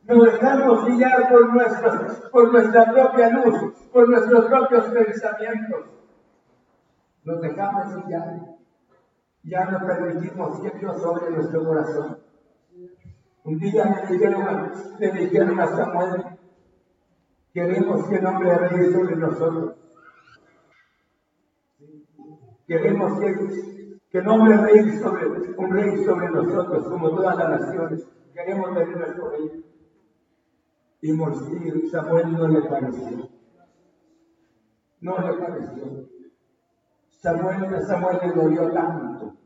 [0.04, 5.84] Nos dejamos guiar por, por nuestra propia luz, por nuestros propios pensamientos.
[7.24, 8.40] Nos dejamos guiar.
[9.42, 12.18] Ya no permitimos que Dios sobre nuestro corazón.
[13.44, 16.24] Un día me dijeron, le dijeron a Samuel,
[17.52, 19.74] queremos que el hombre rey sobre nosotros.
[22.66, 23.85] Queremos que,
[24.16, 25.26] que el hombre rey sobre,
[25.58, 28.08] un rey sobre nosotros, como todas las naciones.
[28.32, 29.64] Queremos ver nuestro rey.
[31.02, 33.28] Y Samuel no le pareció.
[35.02, 36.08] No le pareció.
[37.10, 39.36] Samuel, Samuel le dolió tanto.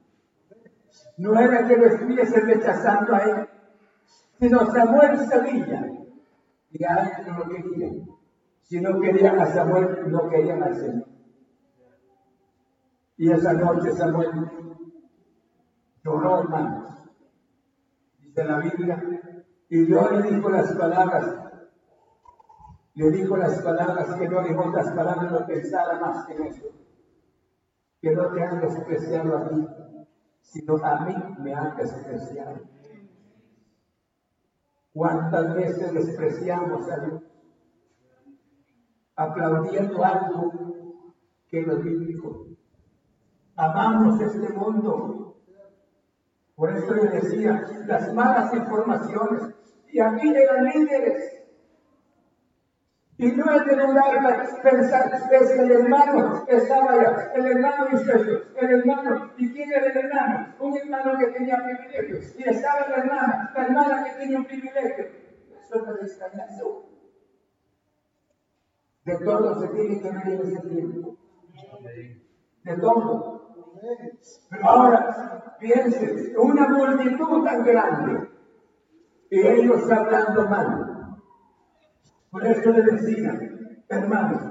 [1.16, 3.49] No era que lo estuviese rechazando a él,
[4.39, 5.91] sino Samuel sabía
[6.71, 8.07] que a él no lo querían.
[8.62, 11.10] Si no querían a Samuel, no querían al Señor.
[13.21, 14.31] Y esa noche Samuel
[16.03, 16.89] lloró, hermanos.
[18.18, 18.99] Dice la Biblia,
[19.68, 21.51] y Dios le dijo las palabras
[22.95, 26.66] le dijo las palabras que no dijo otras palabras, no pensara más que en eso.
[28.01, 29.66] Que no te han despreciado a ti,
[30.41, 32.61] sino a mí me han despreciado.
[34.93, 37.23] ¿Cuántas veces despreciamos a Dios?
[39.14, 40.53] Aplaudiendo algo
[41.49, 42.50] que lo bíblico.
[43.61, 45.37] Amamos este mundo.
[46.57, 49.55] Por eso le decía, las malas informaciones.
[49.93, 51.41] Y aquí llegan líderes
[53.21, 58.13] y no es de lugar pensar, es que el hermano estaba allá, el hermano hizo
[58.13, 60.55] el hermano, ¿y quién era el hermano?
[60.59, 65.05] Un hermano que tenía privilegios, y estaba la hermana, la hermana que tenía un privilegio.
[65.61, 66.87] Eso no es eso.
[69.05, 71.19] De todo se tiene que en ese tiempo.
[72.65, 73.39] De todo.
[74.51, 78.28] Pero ahora, piensen, una multitud tan grande,
[79.31, 81.01] y ellos hablando mal
[82.31, 83.39] por eso le decía,
[83.89, 84.43] hermanos,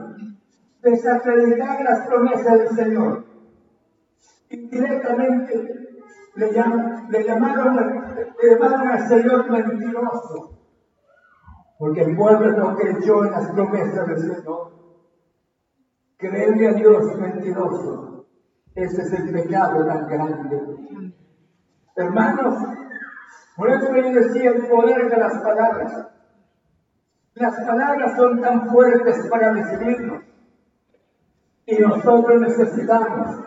[0.81, 3.25] desacreditar las promesas del Señor.
[4.49, 5.55] Indirectamente
[6.35, 10.59] le, le, llamaron, le llamaron al Señor mentiroso.
[11.77, 14.73] Porque el pueblo no creyó en las promesas del Señor.
[16.17, 18.08] Creerle a Dios mentiroso.
[18.75, 20.61] Ese es el pecado tan grande.
[21.95, 22.55] Hermanos,
[23.55, 26.07] por eso le decía el poder de las palabras.
[27.33, 30.23] Las palabras son tan fuertes para decidirnos.
[31.65, 33.37] Y nosotros necesitamos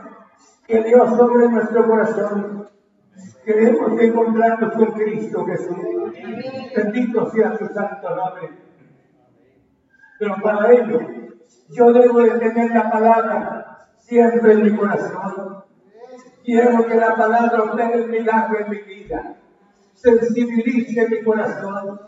[0.66, 2.68] que Dios sobre nuestro corazón.
[3.44, 5.76] Queremos encontrarnos con Cristo Jesús.
[6.76, 8.50] Bendito sea su santo nombre.
[10.18, 11.00] Pero para ello,
[11.70, 13.71] yo debo de tener la palabra
[14.02, 15.64] siempre en mi corazón.
[16.44, 19.36] Quiero que la palabra obtenga el milagro en mi vida
[20.02, 22.00] sensibilice mi corazón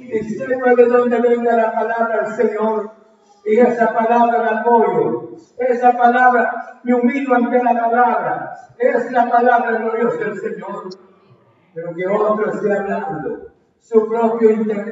[0.00, 2.90] y sepa de dónde venga la palabra del Señor.
[3.44, 9.78] Y esa palabra la apoyo, esa palabra me humillo ante la palabra, es la palabra
[9.78, 10.90] gloriosa del Señor.
[11.74, 14.50] Pero que otro esté hablando su propio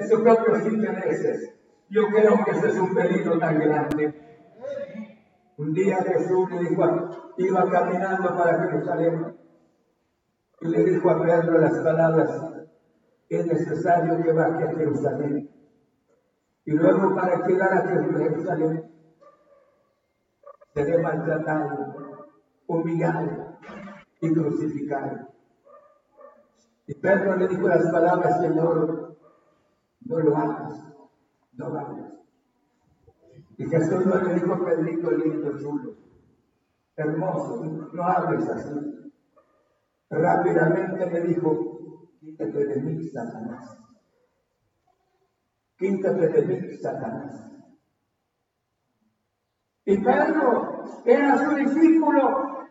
[0.09, 1.55] sus propios intereses.
[1.91, 4.28] Yo creo que ese es un peligro tan grande.
[5.59, 6.85] Un día Jesús le dijo,
[7.37, 9.37] iba caminando para Jerusalén
[10.61, 12.31] y le dijo a Pedro las palabras,
[13.29, 15.51] es necesario que baje a Jerusalén.
[16.65, 18.89] Y luego para llegar a Jerusalén,
[20.75, 22.29] seré maltratado,
[22.69, 23.59] humillado
[24.21, 25.29] y crucificado.
[26.87, 29.17] Y Pedro le dijo las palabras, Señor,
[30.07, 30.85] no lo hagas,
[31.55, 32.18] no vayas.
[33.59, 35.97] Y Jesús no le dijo, Pedrito, lindo, chulo,
[36.95, 39.13] hermoso, no hables así.
[40.09, 43.77] Rápidamente me dijo, quítate de mí, Satanás.
[45.77, 47.51] Quítate de mí, Satanás.
[49.85, 52.69] Y Pedro era su discípulo.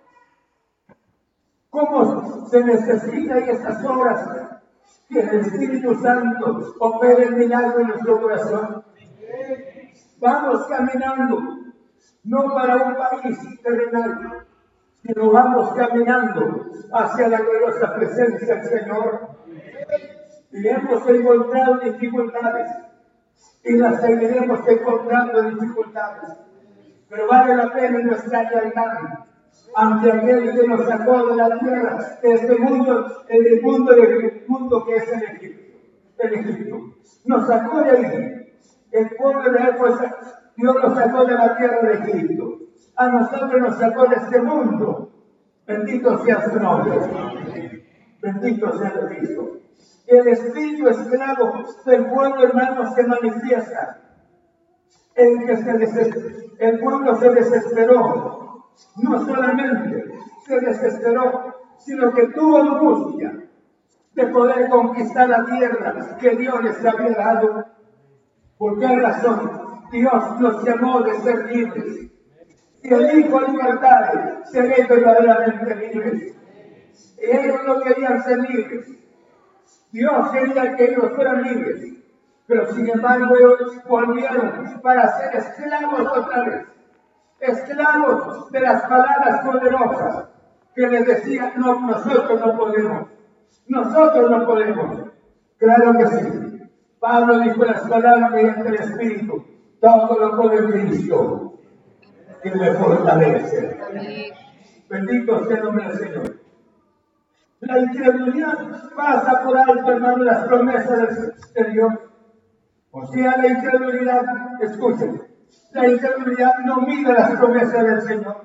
[1.69, 4.61] ¿Cómo se necesita en estas horas
[5.09, 8.86] que el Espíritu Santo opere el milagro en nuestro corazón?
[10.19, 11.39] Vamos caminando,
[12.23, 14.45] no para un país terrenal,
[15.03, 19.29] sino vamos caminando hacia la gloriosa presencia del Señor.
[20.51, 22.71] Y hemos encontrado dificultades
[23.63, 26.37] y las seguiremos encontrando dificultades.
[27.09, 28.97] Pero vale la pena nuestra lealtad
[29.75, 34.85] ante aquel que nos sacó de la tierra, de este mundo, el mundo, del mundo
[34.85, 35.77] que es el Egipto.
[36.17, 36.95] El Egipto.
[37.25, 38.36] Nos sacó de ahí.
[38.91, 40.05] El pueblo de Éfeso,
[40.55, 42.57] Dios nos sacó de la tierra de Egipto
[42.97, 45.11] a nosotros nos sacó de este mundo.
[45.67, 47.85] Bendito sea su nombre.
[48.21, 49.59] Bendito sea el Cristo.
[50.07, 53.99] el espíritu esclavo del pueblo hermano se manifiesta.
[55.15, 58.65] En que se el pueblo se desesperó.
[58.95, 60.05] No solamente
[60.47, 63.43] se desesperó, sino que tuvo angustia
[64.15, 67.65] de poder conquistar la tierra que Dios les había dado.
[68.57, 69.67] ¿Por qué razón?
[69.91, 72.11] Dios nos llamó de ser libres.
[72.81, 76.35] Si el Hijo libertad, seréis verdaderamente libres.
[77.17, 78.87] Ellos no querían ser libres.
[79.91, 81.93] Dios quería que ellos fueran libres.
[82.47, 86.65] Pero sin embargo ellos volvieron para ser esclavos otra vez.
[87.39, 90.29] Esclavos de las palabras poderosas
[90.75, 93.07] que les decían, no, nosotros no podemos.
[93.67, 95.11] Nosotros no podemos.
[95.57, 96.36] Claro que sí.
[96.99, 99.45] Pablo dijo las palabras mediante el Espíritu.
[99.79, 101.53] Todo lo puede Cristo
[102.41, 103.79] que me fortalece.
[104.89, 106.37] Bendito sea el nombre del Señor.
[107.59, 108.57] La incredulidad
[108.95, 111.93] pasa por alto, hermano, las promesas del Dios.
[112.91, 114.23] O sea, la incredulidad,
[114.61, 115.21] escuchen,
[115.73, 118.37] la incredulidad no mide las promesas del Señor.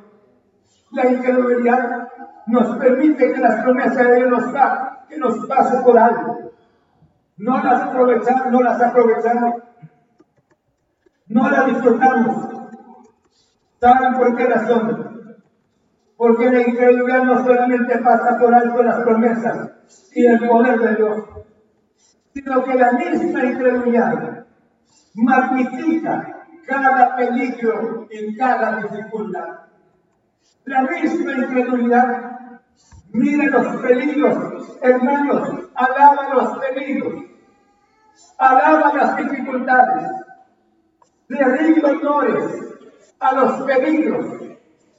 [0.93, 2.09] La incredulidad
[2.47, 4.45] nos permite que las promesas de Dios nos,
[5.09, 6.52] que nos pase por alto.
[7.43, 9.55] No las aprovechamos, no las aprovechamos,
[11.27, 12.49] no las disfrutamos.
[13.81, 15.43] ¿Saben por qué razón?
[16.17, 19.73] Porque la incredulidad no solamente pasa por alto las promesas
[20.15, 21.25] y el poder de Dios,
[22.33, 24.47] sino que la misma incredulidad
[25.15, 29.49] magnifica cada peligro y cada dificultad.
[30.65, 32.39] La misma incredulidad
[33.11, 37.32] mira los peligros, hermanos, alaba los peligros,
[38.39, 40.11] alaba las dificultades,
[41.29, 42.79] le rinde honores
[43.21, 44.27] a los peligros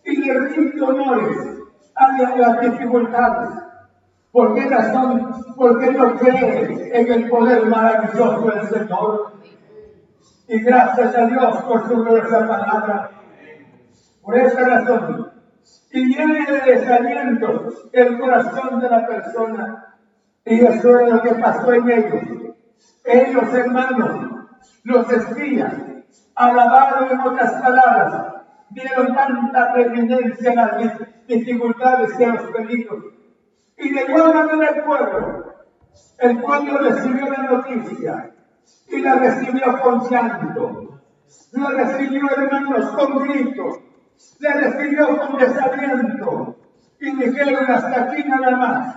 [0.04, 1.38] y le rinde honores
[1.96, 3.64] a las dificultades.
[4.32, 5.32] ¿Por qué razón?
[5.56, 9.34] Porque no cree en el poder maravilloso del Señor.
[10.48, 13.12] Y gracias a Dios por su gloriosa palabra.
[14.24, 15.32] Por esa razón.
[15.92, 19.96] Y viene de desaliento el corazón de la persona.
[20.46, 22.53] Y eso es lo que pasó en ellos.
[23.04, 24.46] Ellos, hermanos,
[24.84, 25.74] los espías,
[26.36, 28.34] alabaron en otras palabras
[28.74, 33.04] dieron tanta preeminencia a las dificultades y a los peligros.
[33.78, 35.54] Y de igual manera el pueblo,
[36.20, 38.32] el pueblo recibió la noticia
[38.88, 41.02] y la recibió con llanto,
[41.52, 43.80] la recibió hermanos con gritos,
[44.40, 46.56] la recibió con desaliento.
[47.00, 48.96] Y dijeron hasta aquí nada más,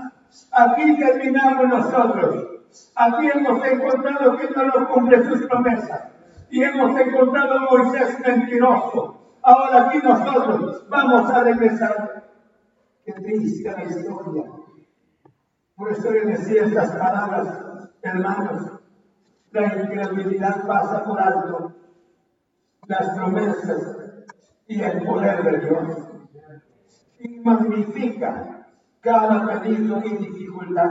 [0.53, 2.47] aquí terminamos nosotros,
[2.95, 6.03] aquí hemos encontrado que no cumple sus promesas
[6.51, 9.17] y hemos encontrado a Moisés mentiroso
[9.49, 12.25] Ahora aquí nosotros vamos a regresar.
[13.05, 14.43] Qué triste la historia.
[15.77, 18.73] Por eso yo decía estas palabras, hermanos.
[19.53, 21.73] La incredulidad pasa por alto
[22.89, 23.99] las promesas
[24.67, 25.97] y el poder de Dios.
[27.21, 28.67] Y magnifica
[29.01, 30.91] cada peligro y dificultad.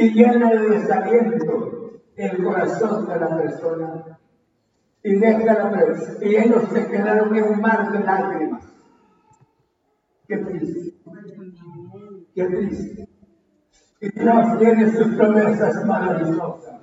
[0.00, 4.18] Y llena de desaliento el corazón de la persona
[5.02, 8.64] y déjala Y ellos se quedaron en un mar de lágrimas.
[10.26, 10.94] Qué triste.
[12.34, 13.08] Qué triste.
[14.00, 16.80] Y Dios tiene sus promesas maravillosas.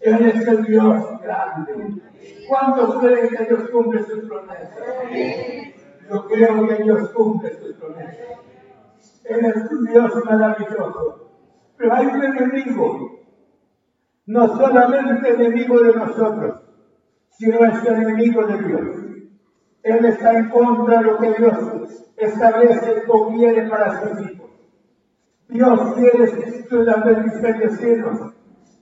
[0.00, 2.02] Él es el Dios grande.
[2.48, 4.78] ¿Cuántos creen que Dios cumple sus promesas?
[6.10, 8.16] Yo creo que Dios cumple sus promesas.
[9.24, 11.29] Él es un Dios maravilloso.
[11.80, 13.20] Pero hay un enemigo,
[14.26, 16.60] no solamente enemigo de nosotros,
[17.30, 18.86] sino es enemigo de Dios.
[19.82, 21.56] Él está en contra de lo que Dios
[22.18, 24.50] establece y conviene para sus hijos.
[25.48, 27.04] Dios quiere las
[27.42, 28.34] bendecirnos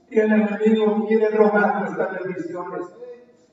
[0.09, 2.85] y el enemigo quiere robar nuestras bendiciones.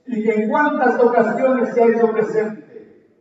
[0.07, 3.14] Y que en cuántas ocasiones se ha hecho presente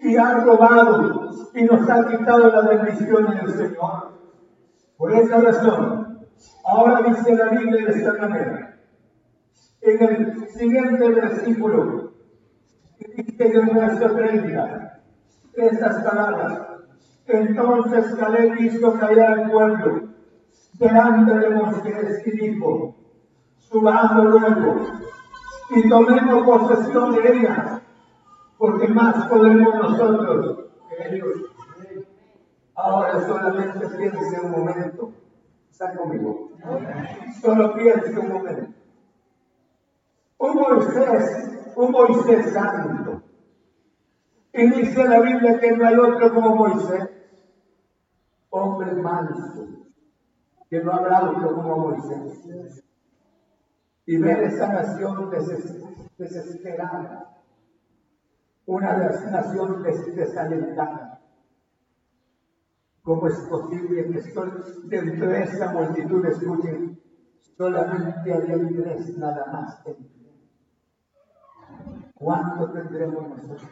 [0.00, 4.15] y ha robado y nos ha quitado las bendiciones del Señor.
[4.96, 6.26] Por esa razón,
[6.64, 8.66] ahora dice la Biblia de esta manera
[9.86, 12.12] en el siguiente versículo,
[13.16, 15.02] dice en el verso 30,
[15.54, 16.62] estas palabras.
[17.26, 20.08] Entonces Caleb hizo callar al pueblo
[20.74, 22.96] delante de Moisés y dijo,
[23.58, 24.86] subamos luego
[25.70, 27.82] y tomemos posesión de ella,
[28.58, 31.55] porque más podemos nosotros que ellos.
[32.76, 35.12] Ahora solamente piense un momento.
[35.70, 36.50] Está conmigo.
[37.40, 38.72] Solo piense un momento.
[40.38, 43.22] Un Moisés, un Moisés santo.
[44.52, 47.10] Y dice la Biblia que no hay otro como Moisés,
[48.50, 49.68] hombre manso,
[50.70, 52.82] que no ha hablado como Moisés.
[54.06, 55.30] Y ver esa nación
[56.18, 57.36] desesperada,
[58.66, 61.05] una nación desalentada.
[63.06, 64.20] ¿Cómo es posible que
[64.88, 67.00] dentro de esta multitud escuchen
[67.56, 69.80] solamente había tres nada más
[72.14, 73.70] ¿Cuánto tendremos nosotros?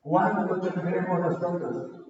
[0.00, 2.04] ¿Cuánto tendremos nosotros?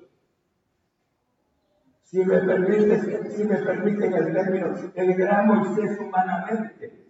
[2.02, 7.06] Si me permiten, si me permiten el término, el gran Moisés humanamente,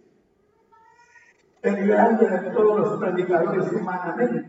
[1.63, 4.44] el grande de todos los predicadores humanamente,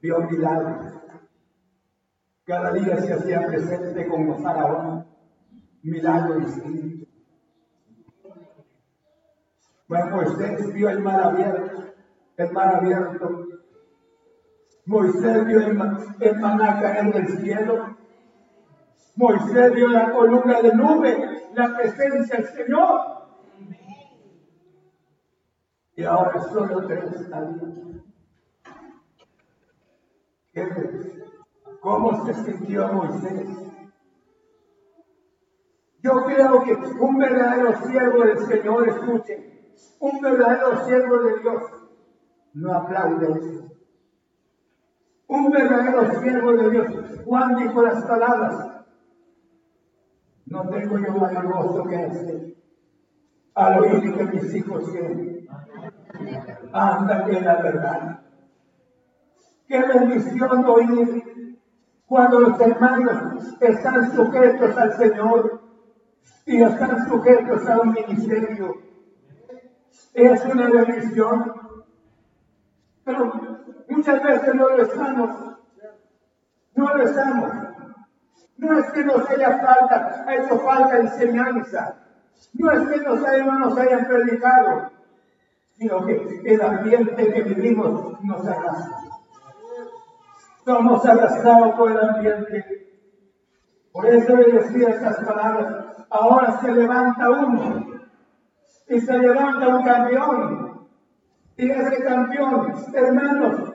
[0.00, 0.94] vio milagros.
[2.44, 5.06] Cada día se hacía presente como faraón,
[5.82, 7.06] milagro distinto.
[9.88, 11.84] Bueno, Moisés vio el mar abierto,
[12.36, 13.46] el mar abierto
[14.90, 17.96] Moisés vio el, maná caer del cielo.
[19.14, 23.00] Moisés vio la columna de nube, la presencia del Señor.
[25.94, 27.04] Y ahora solo tres
[30.52, 31.20] están
[31.80, 33.46] ¿Cómo se sintió Moisés?
[36.02, 41.62] Yo creo que un verdadero siervo del Señor, escuche, un verdadero siervo de Dios,
[42.54, 43.64] no aplaude eso.
[45.28, 46.86] Un verdadero siervo de Dios.
[47.24, 48.84] Juan dijo las palabras.
[50.46, 52.56] No tengo yo mayor gozo que este.
[53.54, 55.46] Al oír que mis hijos quieren.
[56.72, 58.29] Anda en la verdad.
[59.70, 61.58] Qué bendición oír
[62.04, 65.62] cuando los hermanos están sujetos al Señor
[66.44, 68.74] y están sujetos a un ministerio.
[70.12, 71.52] Es una bendición.
[73.04, 73.32] Pero
[73.90, 75.30] Muchas veces no lo estamos.
[76.74, 77.52] No lo estamos.
[78.56, 81.96] No es que nos haya falta, ha hecho falta enseñanza.
[82.54, 84.90] No es que nos hayan, no nos hayan predicado,
[85.76, 89.09] sino que el ambiente que vivimos nos arrastra.
[90.64, 92.80] Somos arrastrados por el ambiente.
[93.92, 95.86] Por eso le decía estas palabras.
[96.10, 97.86] Ahora se levanta uno
[98.88, 100.88] y se levanta un campeón.
[101.56, 103.74] Y ese campeón, hermanos,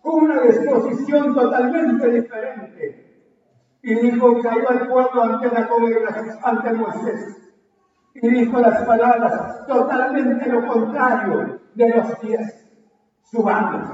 [0.00, 3.04] con una disposición totalmente diferente.
[3.82, 7.36] Y dijo, cayó al pueblo ante la congregación, ante Moisés.
[8.14, 12.66] Y dijo las palabras totalmente lo contrario de los pies.
[13.24, 13.88] Subamos,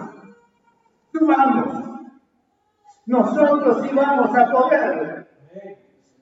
[1.13, 1.90] subamos.
[3.11, 5.27] Nosotros íbamos a poder.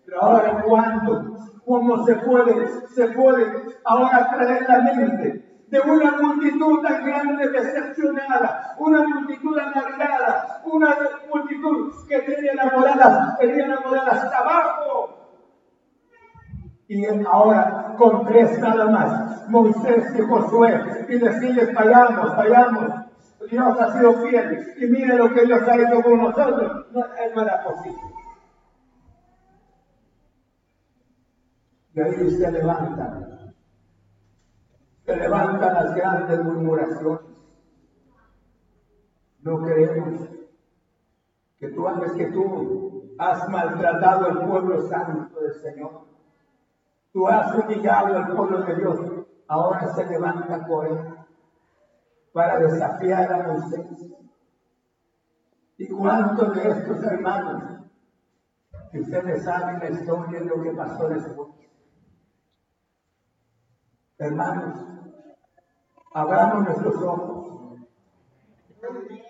[0.07, 1.37] Pero ahora cuando,
[1.67, 3.45] cómo se puede, se puede
[3.85, 10.97] ahora traer la mente de una multitud tan grande decepcionada, una multitud amargada, una
[11.31, 15.11] multitud que tenía enamorada, tenía enamorada hasta abajo.
[16.89, 23.08] Y ahora con tres nada más, Moisés y Josué, y decirles, fallamos, fallamos.
[23.51, 26.87] Dios ha sido fiel y mire lo que Dios ha hecho con nosotros.
[26.93, 27.99] No, no era posible.
[31.95, 33.29] Y ahí se levantan
[35.09, 37.23] se levantan las grandes murmuraciones.
[39.41, 40.29] No creemos
[41.59, 46.03] que tú antes que tú has maltratado al pueblo santo del Señor.
[47.15, 48.99] Tú has humillado al pueblo de Dios.
[49.49, 51.18] Ahora se levanta él
[52.39, 53.85] para desafiar a Moisés.
[55.77, 57.81] ¿Y cuántos de estos hermanos
[58.93, 61.49] que ustedes saben la historia de lo que pasó después?
[64.19, 64.79] Hermanos,
[66.15, 67.81] abramos nuestros ojos.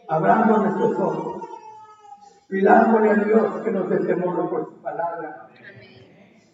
[0.06, 1.48] Abramos nuestros ojos.
[2.46, 5.48] Pidámosle a Dios que nos dé temor por su palabra.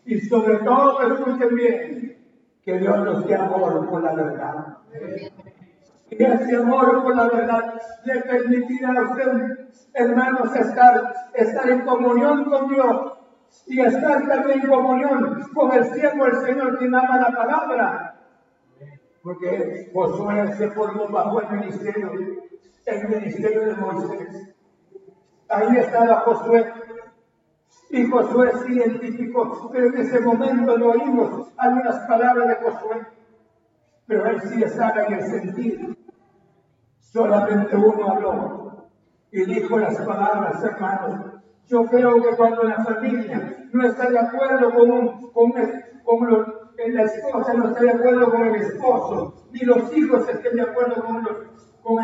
[0.05, 2.29] Y sobre todo, escuchen bien,
[2.63, 4.79] que Dios nos dé amor por la verdad.
[6.19, 12.45] Y ese amor por la verdad le permitirá a usted, hermanos, estar, estar en comunión
[12.45, 13.13] con Dios
[13.67, 18.15] y estar también en comunión con el cielo, el Señor que ama la palabra
[19.25, 22.13] porque Josué se formó bajo el ministerio,
[22.85, 24.55] el ministerio de Moisés.
[25.49, 26.73] Ahí estaba Josué.
[27.89, 33.07] Y Josué se identificó, pero en ese momento no oímos algunas palabras de Josué.
[34.07, 35.94] Pero él sí estaba en el sentido.
[37.15, 38.89] Solamente uno habló
[39.31, 41.41] y dijo las palabras, hermanos.
[41.69, 45.55] Yo creo que cuando la familia no está de acuerdo con, un, con,
[46.89, 51.05] la esposa no está de acuerdo con el esposo, ni los hijos estén de acuerdo
[51.85, 52.01] con,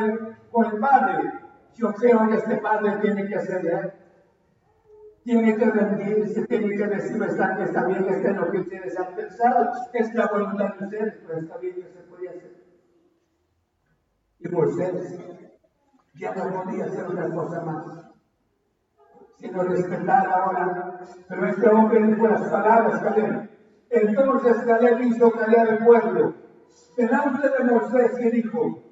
[0.64, 1.32] el, padre.
[1.74, 3.92] Yo creo que este padre tiene que ceder.
[5.24, 9.12] tiene que rendirse, tiene que decir, está, está bien, este es lo que ustedes han
[9.16, 12.59] pensado, es la voluntad de ustedes, pero está bien que se podía hacer.
[14.40, 15.18] Y Moisés
[16.14, 18.10] ya no podía hacer otra cosa más,
[19.38, 21.00] sino respetar ahora.
[21.28, 23.50] Pero este hombre dijo las palabras, Caleb.
[23.90, 26.34] Entonces Caleb hizo callar el pueblo
[26.96, 28.82] delante de Moisés y dijo,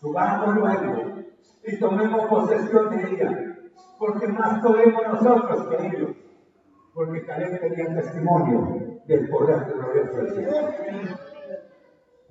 [0.00, 1.22] subamos luego
[1.64, 3.56] y tomemos posesión de ella,
[3.98, 6.22] porque más podemos nosotros que
[6.94, 11.31] porque Caleb tenía testimonio del poder de glorioso del Señor.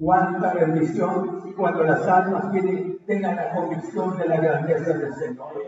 [0.01, 5.63] Cuánta bendición cuando las almas tienen, tengan la convicción de la grandeza del Señor.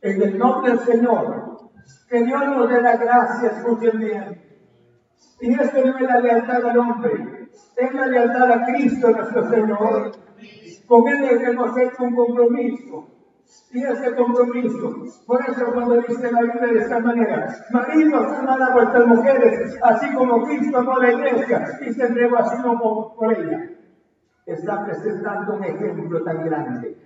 [0.00, 1.70] En el nombre del Señor,
[2.08, 4.42] que Dios nos dé la gracia, escuchen bien.
[5.40, 10.12] Y esto no es la lealtad al hombre, es la lealtad a Cristo nuestro Señor.
[10.86, 13.08] Con Él hemos hecho un compromiso.
[13.72, 18.72] Y ese compromiso, por eso cuando dice la Biblia de esta manera, maridos, amad a
[18.72, 23.70] vuestras mujeres, así como Cristo amó la iglesia y se entregó así como por ella.
[24.46, 26.96] Está presentando un ejemplo tan grande.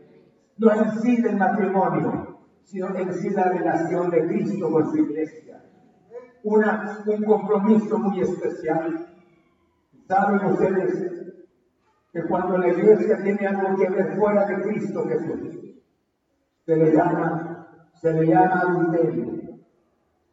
[0.59, 5.63] No en sí del matrimonio, sino en sí la relación de Cristo con su iglesia.
[6.43, 9.07] Una, un compromiso muy especial.
[10.07, 11.19] ¿Saben ustedes
[12.13, 15.68] que cuando la iglesia tiene algo que ver fuera de Cristo Jesús,
[16.69, 19.59] se le llama, se le llama adulterio,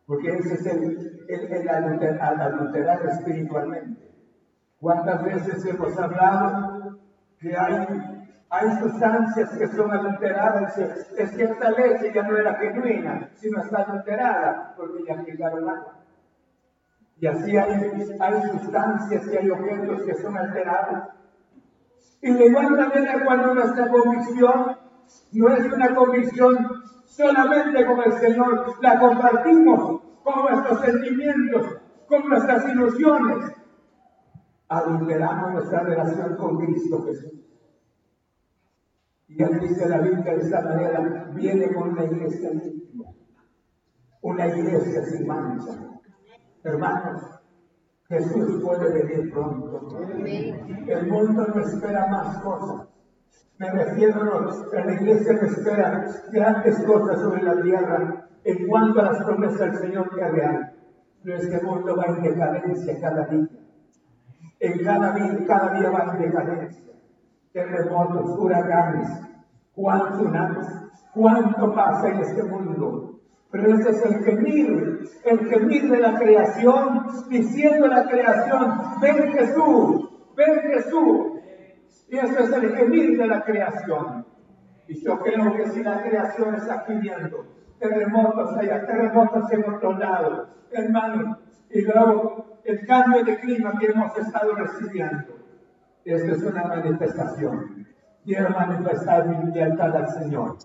[0.06, 4.12] porque ese es el, el, el adulterar, espiritualmente.
[4.78, 7.00] ¿Cuántas veces hemos hablado
[7.40, 7.88] que hay,
[8.50, 10.78] hay sustancias que son adulteradas?
[10.78, 16.00] Es que esta leche ya no era genuina, sino está adulterada, porque ya aplicaron agua.
[17.16, 21.14] Y así hay, hay sustancias y hay objetos que son alterados.
[22.22, 24.85] Y de igual manera cuando nuestra convicción
[25.34, 26.58] no es una convicción
[27.06, 31.78] solamente con el Señor, la compartimos con nuestros sentimientos,
[32.08, 33.52] con nuestras ilusiones.
[34.68, 37.34] Adulteramos nuestra relación con Cristo Jesús.
[39.28, 43.10] Y él dice la Biblia de esta manera, viene con una iglesia limpia,
[44.22, 45.72] una iglesia sin mancha.
[46.64, 47.22] Hermanos,
[48.08, 50.00] Jesús puede venir pronto.
[50.88, 52.88] El mundo no espera más cosas.
[53.58, 59.14] Me refiero a la iglesia que espera grandes cosas sobre la tierra en cuanto a
[59.14, 60.74] las promesas del Señor que real.
[61.24, 63.48] Este mundo va en decadencia cada día.
[64.60, 66.94] En cada día, cada día va en decadencia.
[67.54, 69.10] Terremotos, huracanes,
[69.74, 70.68] cuánto tsunamis,
[71.14, 73.20] cuánto pasa en este mundo.
[73.52, 79.32] Pero ese es el gemir, el gemir de la creación, diciendo a la creación, ven
[79.32, 81.35] Jesús, ven Jesús,
[82.08, 84.26] y ese es el gemir de la creación.
[84.88, 87.46] Y yo creo que si la creación está pidiendo
[87.80, 91.40] terremotos allá, terremotos en otro lado, hermano,
[91.70, 95.36] y luego el cambio de clima que hemos estado recibiendo,
[96.04, 97.88] esta es una manifestación.
[98.24, 100.58] Quiero manifestar mi lealtad al Señor.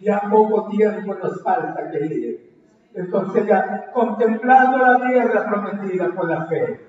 [0.00, 2.50] Ya poco tiempo nos falta que ir.
[2.94, 6.80] Entonces ya contemplando la tierra prometida por la fe,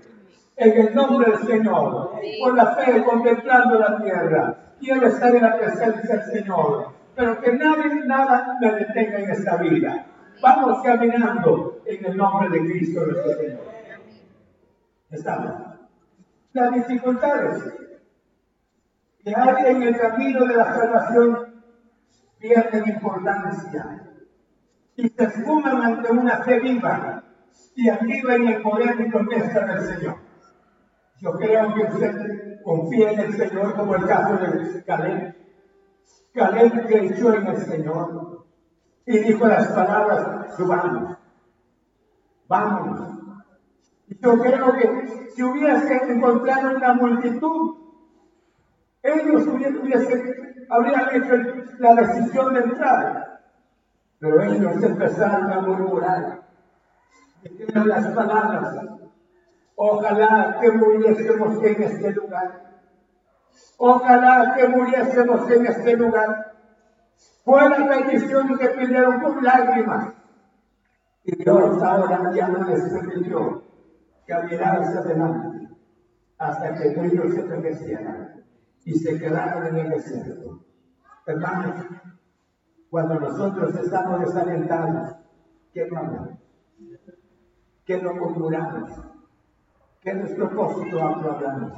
[0.56, 2.12] en el nombre del Señor,
[2.44, 4.58] con la fe contemplando la tierra.
[4.80, 9.58] Quiero estar en la presencia del Señor, pero que nadie, nada me detenga en esta
[9.58, 10.06] vida.
[10.42, 13.60] Vamos caminando en el nombre de Cristo nuestro Señor.
[15.12, 15.54] Estamos.
[16.54, 17.64] Las dificultades
[19.24, 21.64] que hay en el camino de la salvación
[22.40, 24.02] pierden importancia
[24.96, 27.24] y se esfuman ante una fe viva
[27.76, 30.31] y activa en el poder y promesa del Señor.
[31.22, 35.36] Yo creo que usted confía en el Señor como el caso de Caleb.
[36.34, 38.46] Caleb creyó en el Señor
[39.06, 41.18] y dijo las palabras, subamos,
[42.48, 43.02] vamos.
[44.08, 47.78] Yo creo que si hubiese encontrado una multitud,
[49.04, 51.36] ellos hubiesen, habrían hecho
[51.78, 53.42] la decisión de entrar.
[54.20, 56.42] Pero ellos empezaron a murmurar.
[57.44, 59.01] Dijeron las palabras,
[59.76, 62.72] Ojalá que muriésemos en este lugar.
[63.78, 66.54] Ojalá que muriésemos en este lugar.
[67.44, 70.14] Fue la bendición que pidieron con lágrimas.
[71.24, 73.64] Y Dios ahora ya no les permitió
[74.26, 75.70] caminar hacia adelante
[76.38, 78.44] hasta que ellos se envejecieran
[78.84, 80.66] y se quedaron en el desierto.
[81.28, 81.86] Hermanos,
[82.90, 85.16] cuando nosotros estamos desalentados,
[85.74, 86.40] ¿qué no hablamos?
[87.86, 89.11] ¿Qué no murmuramos?
[90.02, 91.74] ¿Qué propósito hablamos?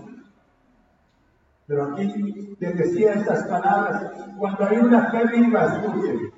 [1.68, 6.32] Pero aquí te decía estas palabras, cuando hay una fe viva, escuchen,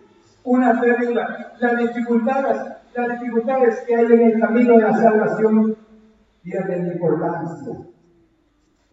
[0.43, 1.53] una fe viva.
[1.59, 2.57] Las dificultades,
[2.95, 5.77] las dificultades que hay en el camino de la salvación
[6.41, 7.73] pierden importancia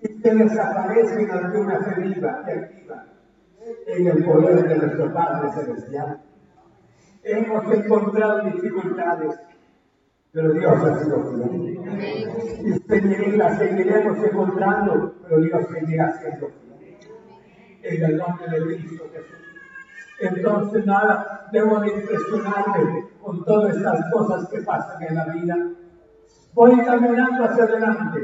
[0.01, 3.07] y se desaparecen ante una fe viva y activa
[3.87, 6.21] en el poder de nuestro Padre Celestial.
[7.23, 9.39] Hemos encontrado dificultades,
[10.33, 11.62] pero Dios ha sido fiel.
[11.99, 12.73] Y
[13.59, 16.51] seguiremos encontrando, pero Dios seguirá siendo.
[17.83, 19.43] En el nombre de Cristo Jesús.
[20.21, 25.57] Entonces nada, debo de impresionarme con todas estas cosas que pasan en la vida.
[26.55, 28.21] Voy caminando hacia adelante.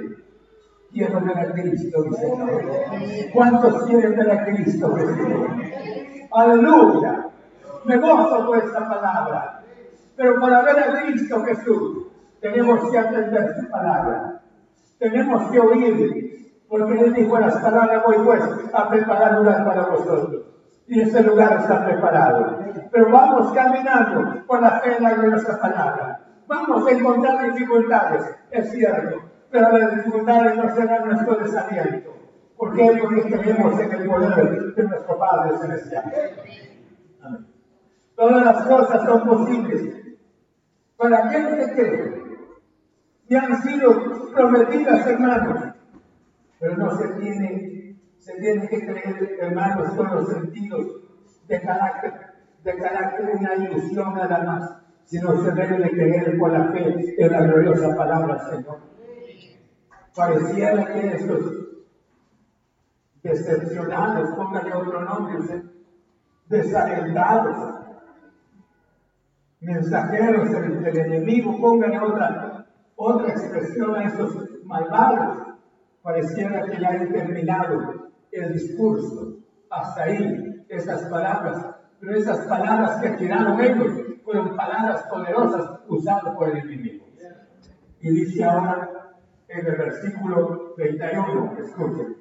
[0.92, 2.62] Quiero ver a Cristo, mi Señor.
[3.34, 6.28] ¿Cuántos quieren ver a Cristo, Jesús?
[6.30, 7.26] Aleluya.
[7.84, 9.64] Me gozo por esta palabra.
[10.16, 11.97] Pero para ver a Cristo Jesús,
[12.40, 14.40] tenemos que atender su palabra.
[14.98, 20.44] Tenemos que oír, porque Él dijo las palabras, voy pues a preparar lugar para vosotros.
[20.86, 22.58] Y ese lugar está preparado.
[22.90, 26.20] Pero vamos caminando por la fe de nuestra palabra.
[26.46, 29.20] Vamos a encontrar dificultades, es cierto,
[29.50, 32.10] pero las dificultades no serán nuestro desaliento,
[32.56, 36.04] porque es lo que creemos en el poder de nuestro Padre Celestial.
[38.16, 39.98] Todas las cosas son posibles
[40.96, 42.17] para aquel que cree
[43.28, 45.74] y han sido prometidas, hermanos.
[46.58, 50.86] Pero no se tiene, se tiene que creer, hermanos, con los sentidos
[51.46, 52.12] de carácter,
[52.64, 57.32] de carácter una ilusión nada más, sino se debe de creer con la fe en
[57.32, 58.80] la gloriosa palabra, Señor.
[60.14, 61.68] Pareciera que estos
[63.22, 65.62] decepcionados, póngale otro nombre,
[66.48, 67.74] desalentados,
[69.60, 72.47] mensajeros del, enemigo, póngale otra,
[72.98, 75.38] otra expresión a esos malvados.
[76.02, 79.38] Pareciera que ya han terminado el discurso.
[79.70, 81.64] Hasta ahí, esas palabras.
[82.00, 83.92] Pero esas palabras que tiraron ellos
[84.24, 87.06] fueron palabras poderosas usadas por el enemigo.
[88.00, 89.16] Y dice ahora
[89.48, 92.16] en el versículo 31, escuchen.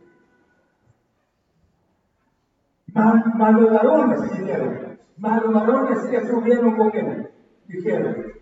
[2.94, 7.30] Malodarones dijeron, malodarones que subieron con él,
[7.68, 8.37] dijeron,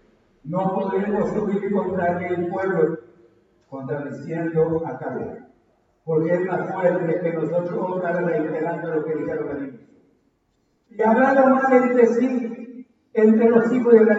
[0.45, 2.99] no podemos subir contra el pueblo,
[3.69, 5.43] contradiciendo a Caleb,
[6.03, 9.87] porque es más fuerte que nosotros, otra reiterando lo que dijeron inicio.
[10.89, 14.15] Y hablaron entre sí, entre los hijos de la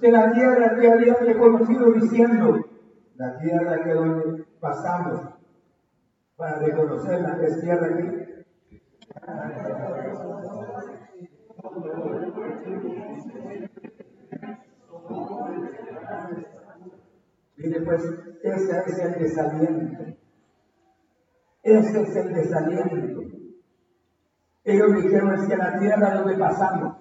[0.00, 2.66] de la tierra que habían reconocido diciendo,
[3.14, 5.20] la tierra que donde pasamos
[6.36, 8.44] para reconocerla es tierra que
[17.64, 18.04] Mire, pues,
[18.42, 20.04] ese es el desaliento.
[21.62, 23.22] Ese es el desaliento.
[24.64, 26.96] Ellos dijeron es que la tierra donde pasamos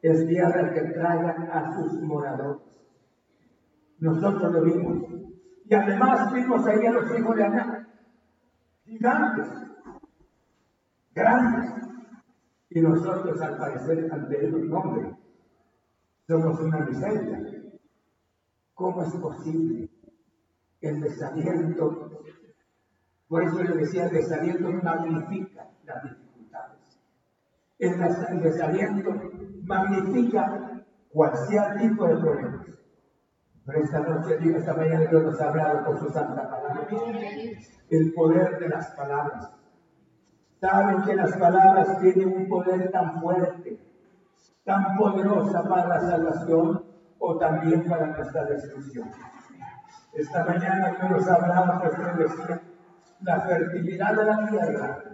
[0.00, 2.62] es tierra que traigan a sus moradores.
[3.98, 5.02] Nosotros lo vimos.
[5.66, 7.88] Y además vimos ahí a los hijos de Aná,
[8.84, 9.48] gigantes,
[11.14, 11.70] grandes.
[12.70, 15.14] Y nosotros, al parecer, ante ellos, nombre,
[16.26, 17.59] somos una miseria.
[18.80, 19.90] ¿Cómo es posible
[20.80, 22.08] el desaliento?
[23.28, 26.78] Por eso le decía, el desaliento magnifica las dificultades.
[27.78, 29.10] El desaliento
[29.64, 30.82] magnifica
[31.12, 32.66] cualquier tipo de problemas.
[33.66, 36.88] Pero esta noche, esta mañana Dios nos ha hablado por su santa palabra.
[37.90, 39.50] El poder de las palabras.
[40.58, 43.78] Saben que las palabras tienen un poder tan fuerte,
[44.64, 46.89] tan poderosa para la salvación
[47.20, 49.08] o también para nuestra destrucción.
[50.12, 52.62] Esta mañana Dios nos ha hablado, pues decía,
[53.20, 55.04] la fertilidad de la tierra.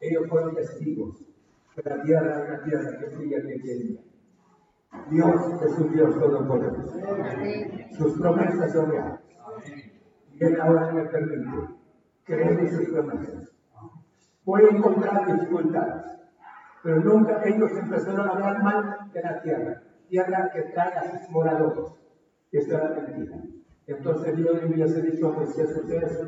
[0.00, 1.22] Ellos fueron testigos
[1.74, 4.00] que la tierra es una tierra que fluye que quería.
[5.10, 6.98] Dios es un Dios todopoderoso.
[7.96, 9.20] Sus promesas son reales.
[10.40, 11.74] Él ahora me permite
[12.24, 13.52] creer en sus promesas.
[14.44, 16.18] Voy a encontrar dificultades,
[16.82, 21.30] pero nunca ellos empezaron a hablar mal de la tierra, tierra que trae a sus
[21.30, 21.92] moradores.
[22.52, 23.40] Esto era mentira.
[23.86, 26.18] Entonces Dios le hubiese dicho a Moisés, ustedes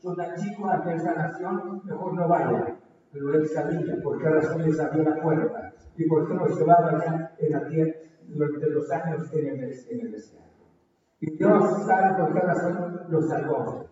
[0.00, 2.78] son tan, chicos ante esa nación, mejor no vayan.
[3.12, 6.90] Pero él sabía por qué razón les abrió la puerta y por qué los llevaba
[6.90, 7.94] allá en la tierra
[8.26, 9.60] durante los años en el,
[10.12, 10.48] desierto.
[11.20, 13.86] Y Dios sabe por qué razón los salvó.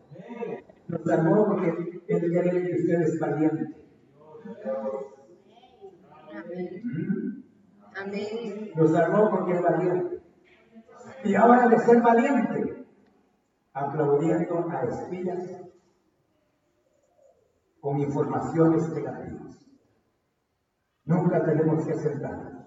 [0.88, 3.68] Los salvó porque Él quiere que ustedes valientes.
[6.32, 7.45] Amén.
[7.96, 8.70] Amén.
[8.74, 10.22] Los salvó porque es valiente.
[11.24, 12.86] Y ahora de ser valiente,
[13.72, 15.66] aplaudiendo a espías
[17.80, 19.66] con informaciones negativas.
[21.04, 22.64] Nunca tenemos que sentarnos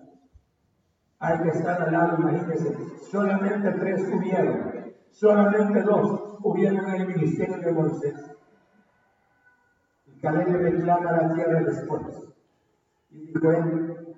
[1.19, 2.73] Hay que estar al lado, imagínense,
[3.11, 8.31] solamente tres hubieron, solamente dos hubieron en el ministerio de Moisés.
[10.05, 12.28] Y Caleb le reclama la tierra después.
[13.11, 13.33] Y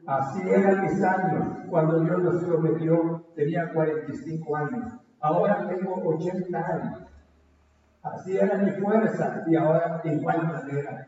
[0.05, 4.93] así eran mis años cuando Dios los prometió, tenía 45 años.
[5.21, 6.99] Ahora tengo 80 años.
[8.03, 11.07] Así era mi fuerza y ahora de igual manera.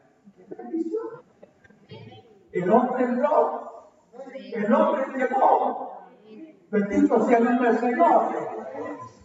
[2.52, 3.90] El hombre entró,
[4.54, 5.94] el hombre llegó.
[6.70, 8.24] Bendito sea el Señor.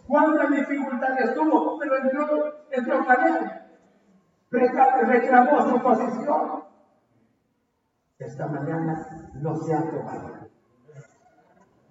[0.07, 1.77] ¿Cuántas dificultades tuvo?
[1.79, 3.51] Pero entró, entró Caleb.
[4.51, 6.68] Reclamó su posición.
[8.19, 10.49] Esta mañana no sea cobarde.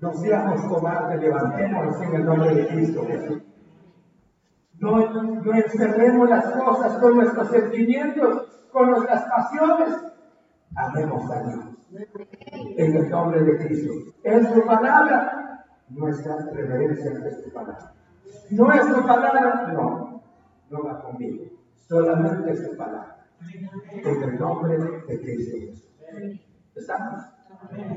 [0.01, 3.43] No seamos cobardes, levantémonos en el nombre de Cristo Jesús.
[4.79, 9.97] No, no encerremos las cosas con nuestros sentimientos, con nuestras pasiones.
[10.77, 11.65] Amemos a Dios.
[12.77, 13.93] En el nombre de Cristo.
[14.23, 17.95] En su palabra, nuestra reverencia es su palabra.
[18.51, 20.23] No es su palabra, no,
[20.69, 21.45] no va conmigo.
[21.89, 23.25] Solamente es su palabra.
[23.91, 25.88] En el nombre de Cristo Jesús.
[26.75, 27.23] ¿Estamos?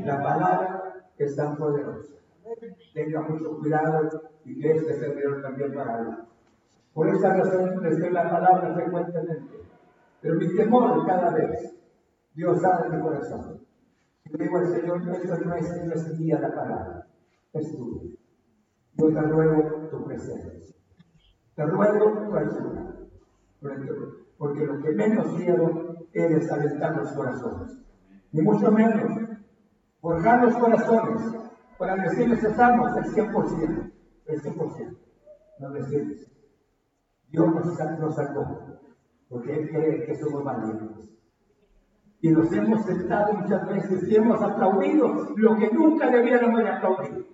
[0.06, 2.14] La palabra es tan poderosa.
[2.94, 4.10] Tenga mucho cuidado
[4.44, 6.08] y que este servidor también para él.
[6.94, 9.62] Por esa razón les la palabra frecuentemente.
[10.22, 11.76] Pero mi temor cada vez,
[12.34, 13.62] Dios sabe mi corazón.
[14.26, 17.08] Yo digo al Señor, esto no es, no es día la palabra,
[17.54, 18.18] es tuyo.
[18.94, 20.76] Yo te ruego tu presencia.
[21.56, 22.96] Te ruego tu ayuda.
[24.38, 27.78] Porque lo que menos quiero es desalentar los corazones.
[28.32, 29.12] Ni mucho menos
[30.00, 31.22] forjar los corazones
[31.78, 33.92] para decirles estamos el 100%.
[34.26, 34.98] El 100%.
[35.60, 36.32] No decirles.
[37.30, 38.46] Dios nos, nos sacó,
[39.30, 41.10] porque Él quiere que somos valientes.
[42.22, 47.28] Y nos hemos sentado muchas veces y hemos aplaudido lo que nunca debiéramos de aplaudir.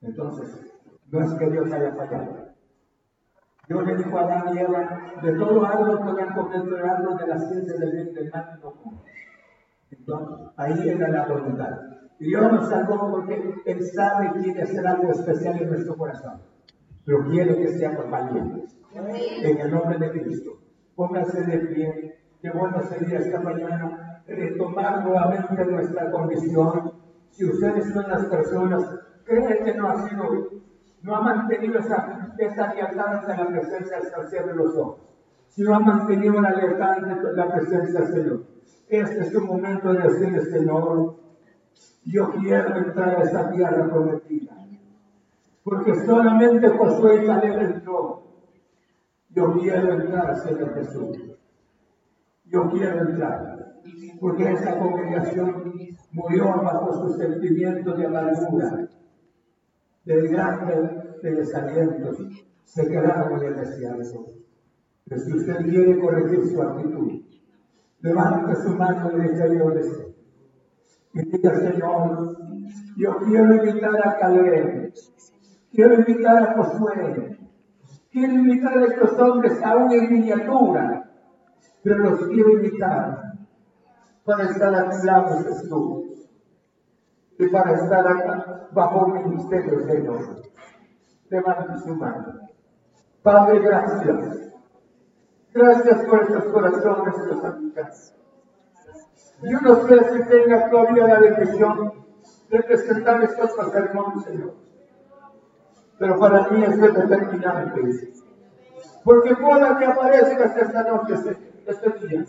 [0.00, 0.72] Entonces,
[1.10, 2.52] no es que Dios haya fallado.
[3.68, 7.38] Dios le dijo a Adán y de todo árbol podrán comer el árbol de la
[7.38, 8.74] ciencia del bien del mal, no
[9.92, 11.78] Entonces, ahí era la voluntad.
[12.18, 16.40] Y Dios nos salvó porque Él sabe que quiere hacer algo especial en nuestro corazón
[17.04, 18.76] pero quiere que seamos valientes.
[18.94, 20.50] En el nombre de Cristo.
[20.94, 22.18] Pónganse de pie.
[22.40, 26.92] Qué bueno sería esta mañana retomar nuevamente nuestra condición.
[27.30, 28.84] Si ustedes son las personas,
[29.24, 30.50] creen que no ha sido,
[31.02, 35.00] no ha mantenido esa, esa lealtad ante la presencia del Señor de los ojos.
[35.48, 38.51] Si no ha mantenido la lealtad ante la presencia del Señor.
[38.92, 41.16] Este es un momento de decirle, Señor,
[42.04, 44.52] yo quiero entrar a esa tierra prometida
[45.64, 48.22] porque solamente Josué y Caleb entró.
[49.30, 51.18] Yo quiero entrar, Señor Jesús.
[52.44, 53.72] Yo quiero entrar.
[54.20, 55.72] Porque esa congregación
[56.12, 58.88] murió bajo sus sentimientos de amargura,
[60.04, 62.18] del grande de desalientos.
[62.64, 64.26] Se quedaron en el desierto.
[65.08, 67.22] Pero si usted quiere corregir su actitud,
[68.02, 70.14] levante su mano derecha y órese.
[71.14, 72.36] Y Señor,
[72.96, 74.92] yo quiero invitar a Caleb
[75.72, 77.38] Quiero invitar a Josué.
[78.10, 81.10] Quiero invitar a estos hombres aún en miniatura.
[81.82, 83.38] Pero los quiero invitar
[84.24, 86.28] para estar a mi lado, Jesús.
[87.38, 90.42] Y para estar acá bajo mi ministerio, Señor.
[91.30, 92.40] Levante su mano.
[93.22, 94.51] Padre, gracias.
[95.54, 97.90] Gracias por estos corazones que nos aplican.
[99.42, 101.92] Yo no sé si tenga todavía la bendición
[102.48, 104.62] de presentar estos sermones, Señor
[106.02, 108.12] pero para mí es determinante.
[109.04, 111.14] Porque pueda que aparezcas esta noche,
[111.64, 112.24] este día.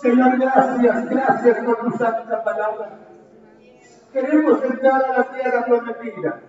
[0.00, 2.98] Señor, gracias, gracias por tu santa palabra.
[4.12, 6.40] Queremos entrar a la tierra prometida.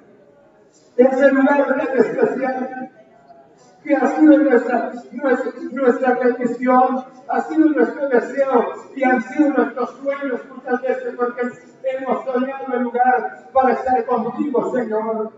[0.95, 2.90] Ese lugar tan especial
[3.83, 9.89] que ha sido nuestra, nuestra, nuestra petición, ha sido nuestro deseo y han sido nuestros
[10.01, 11.41] sueños muchas veces porque
[11.83, 15.31] hemos soñado el lugar para estar contigo, Señor.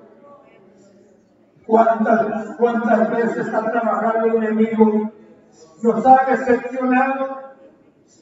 [1.66, 5.12] ¿Cuántas, cuántas veces ha trabajado el enemigo?
[5.82, 7.40] Nos ha decepcionado,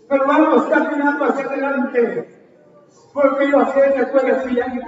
[0.08, 2.40] pero vamos caminando hacia adelante,
[3.14, 4.84] porque yo sé que tú eres fiel,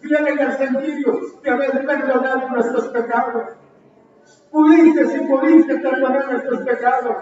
[0.00, 3.63] fiel en el sentido de haber perdonado nuestros pecados.
[4.54, 7.16] Pudiste, si pudiste perdonar nuestros pecados,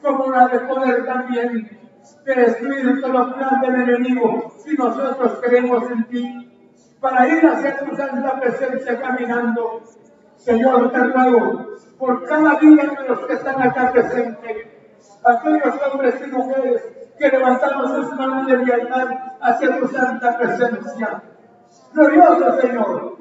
[0.00, 1.78] como la de poder también
[2.24, 6.50] destruir todo los plan del enemigo si nosotros creemos en ti
[7.02, 9.82] para ir hacia tu santa presencia caminando.
[10.36, 11.66] Señor, te ruego
[11.98, 14.68] por cada día de los que están acá presentes,
[15.24, 16.82] aquellos hombres y mujeres
[17.18, 19.08] que levantamos sus manos de lealtad
[19.42, 21.22] hacia tu santa presencia.
[21.92, 23.18] Glorioso Señor.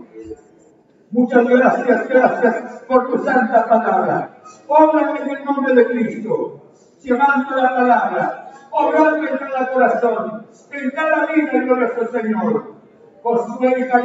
[1.10, 4.30] Muchas gracias, gracias por tu santa palabra.
[4.68, 6.62] Obra en el nombre de Cristo,
[7.02, 12.76] llevando la palabra, obrando en cada corazón, en cada vida, glorioso Señor.
[13.24, 13.88] Josué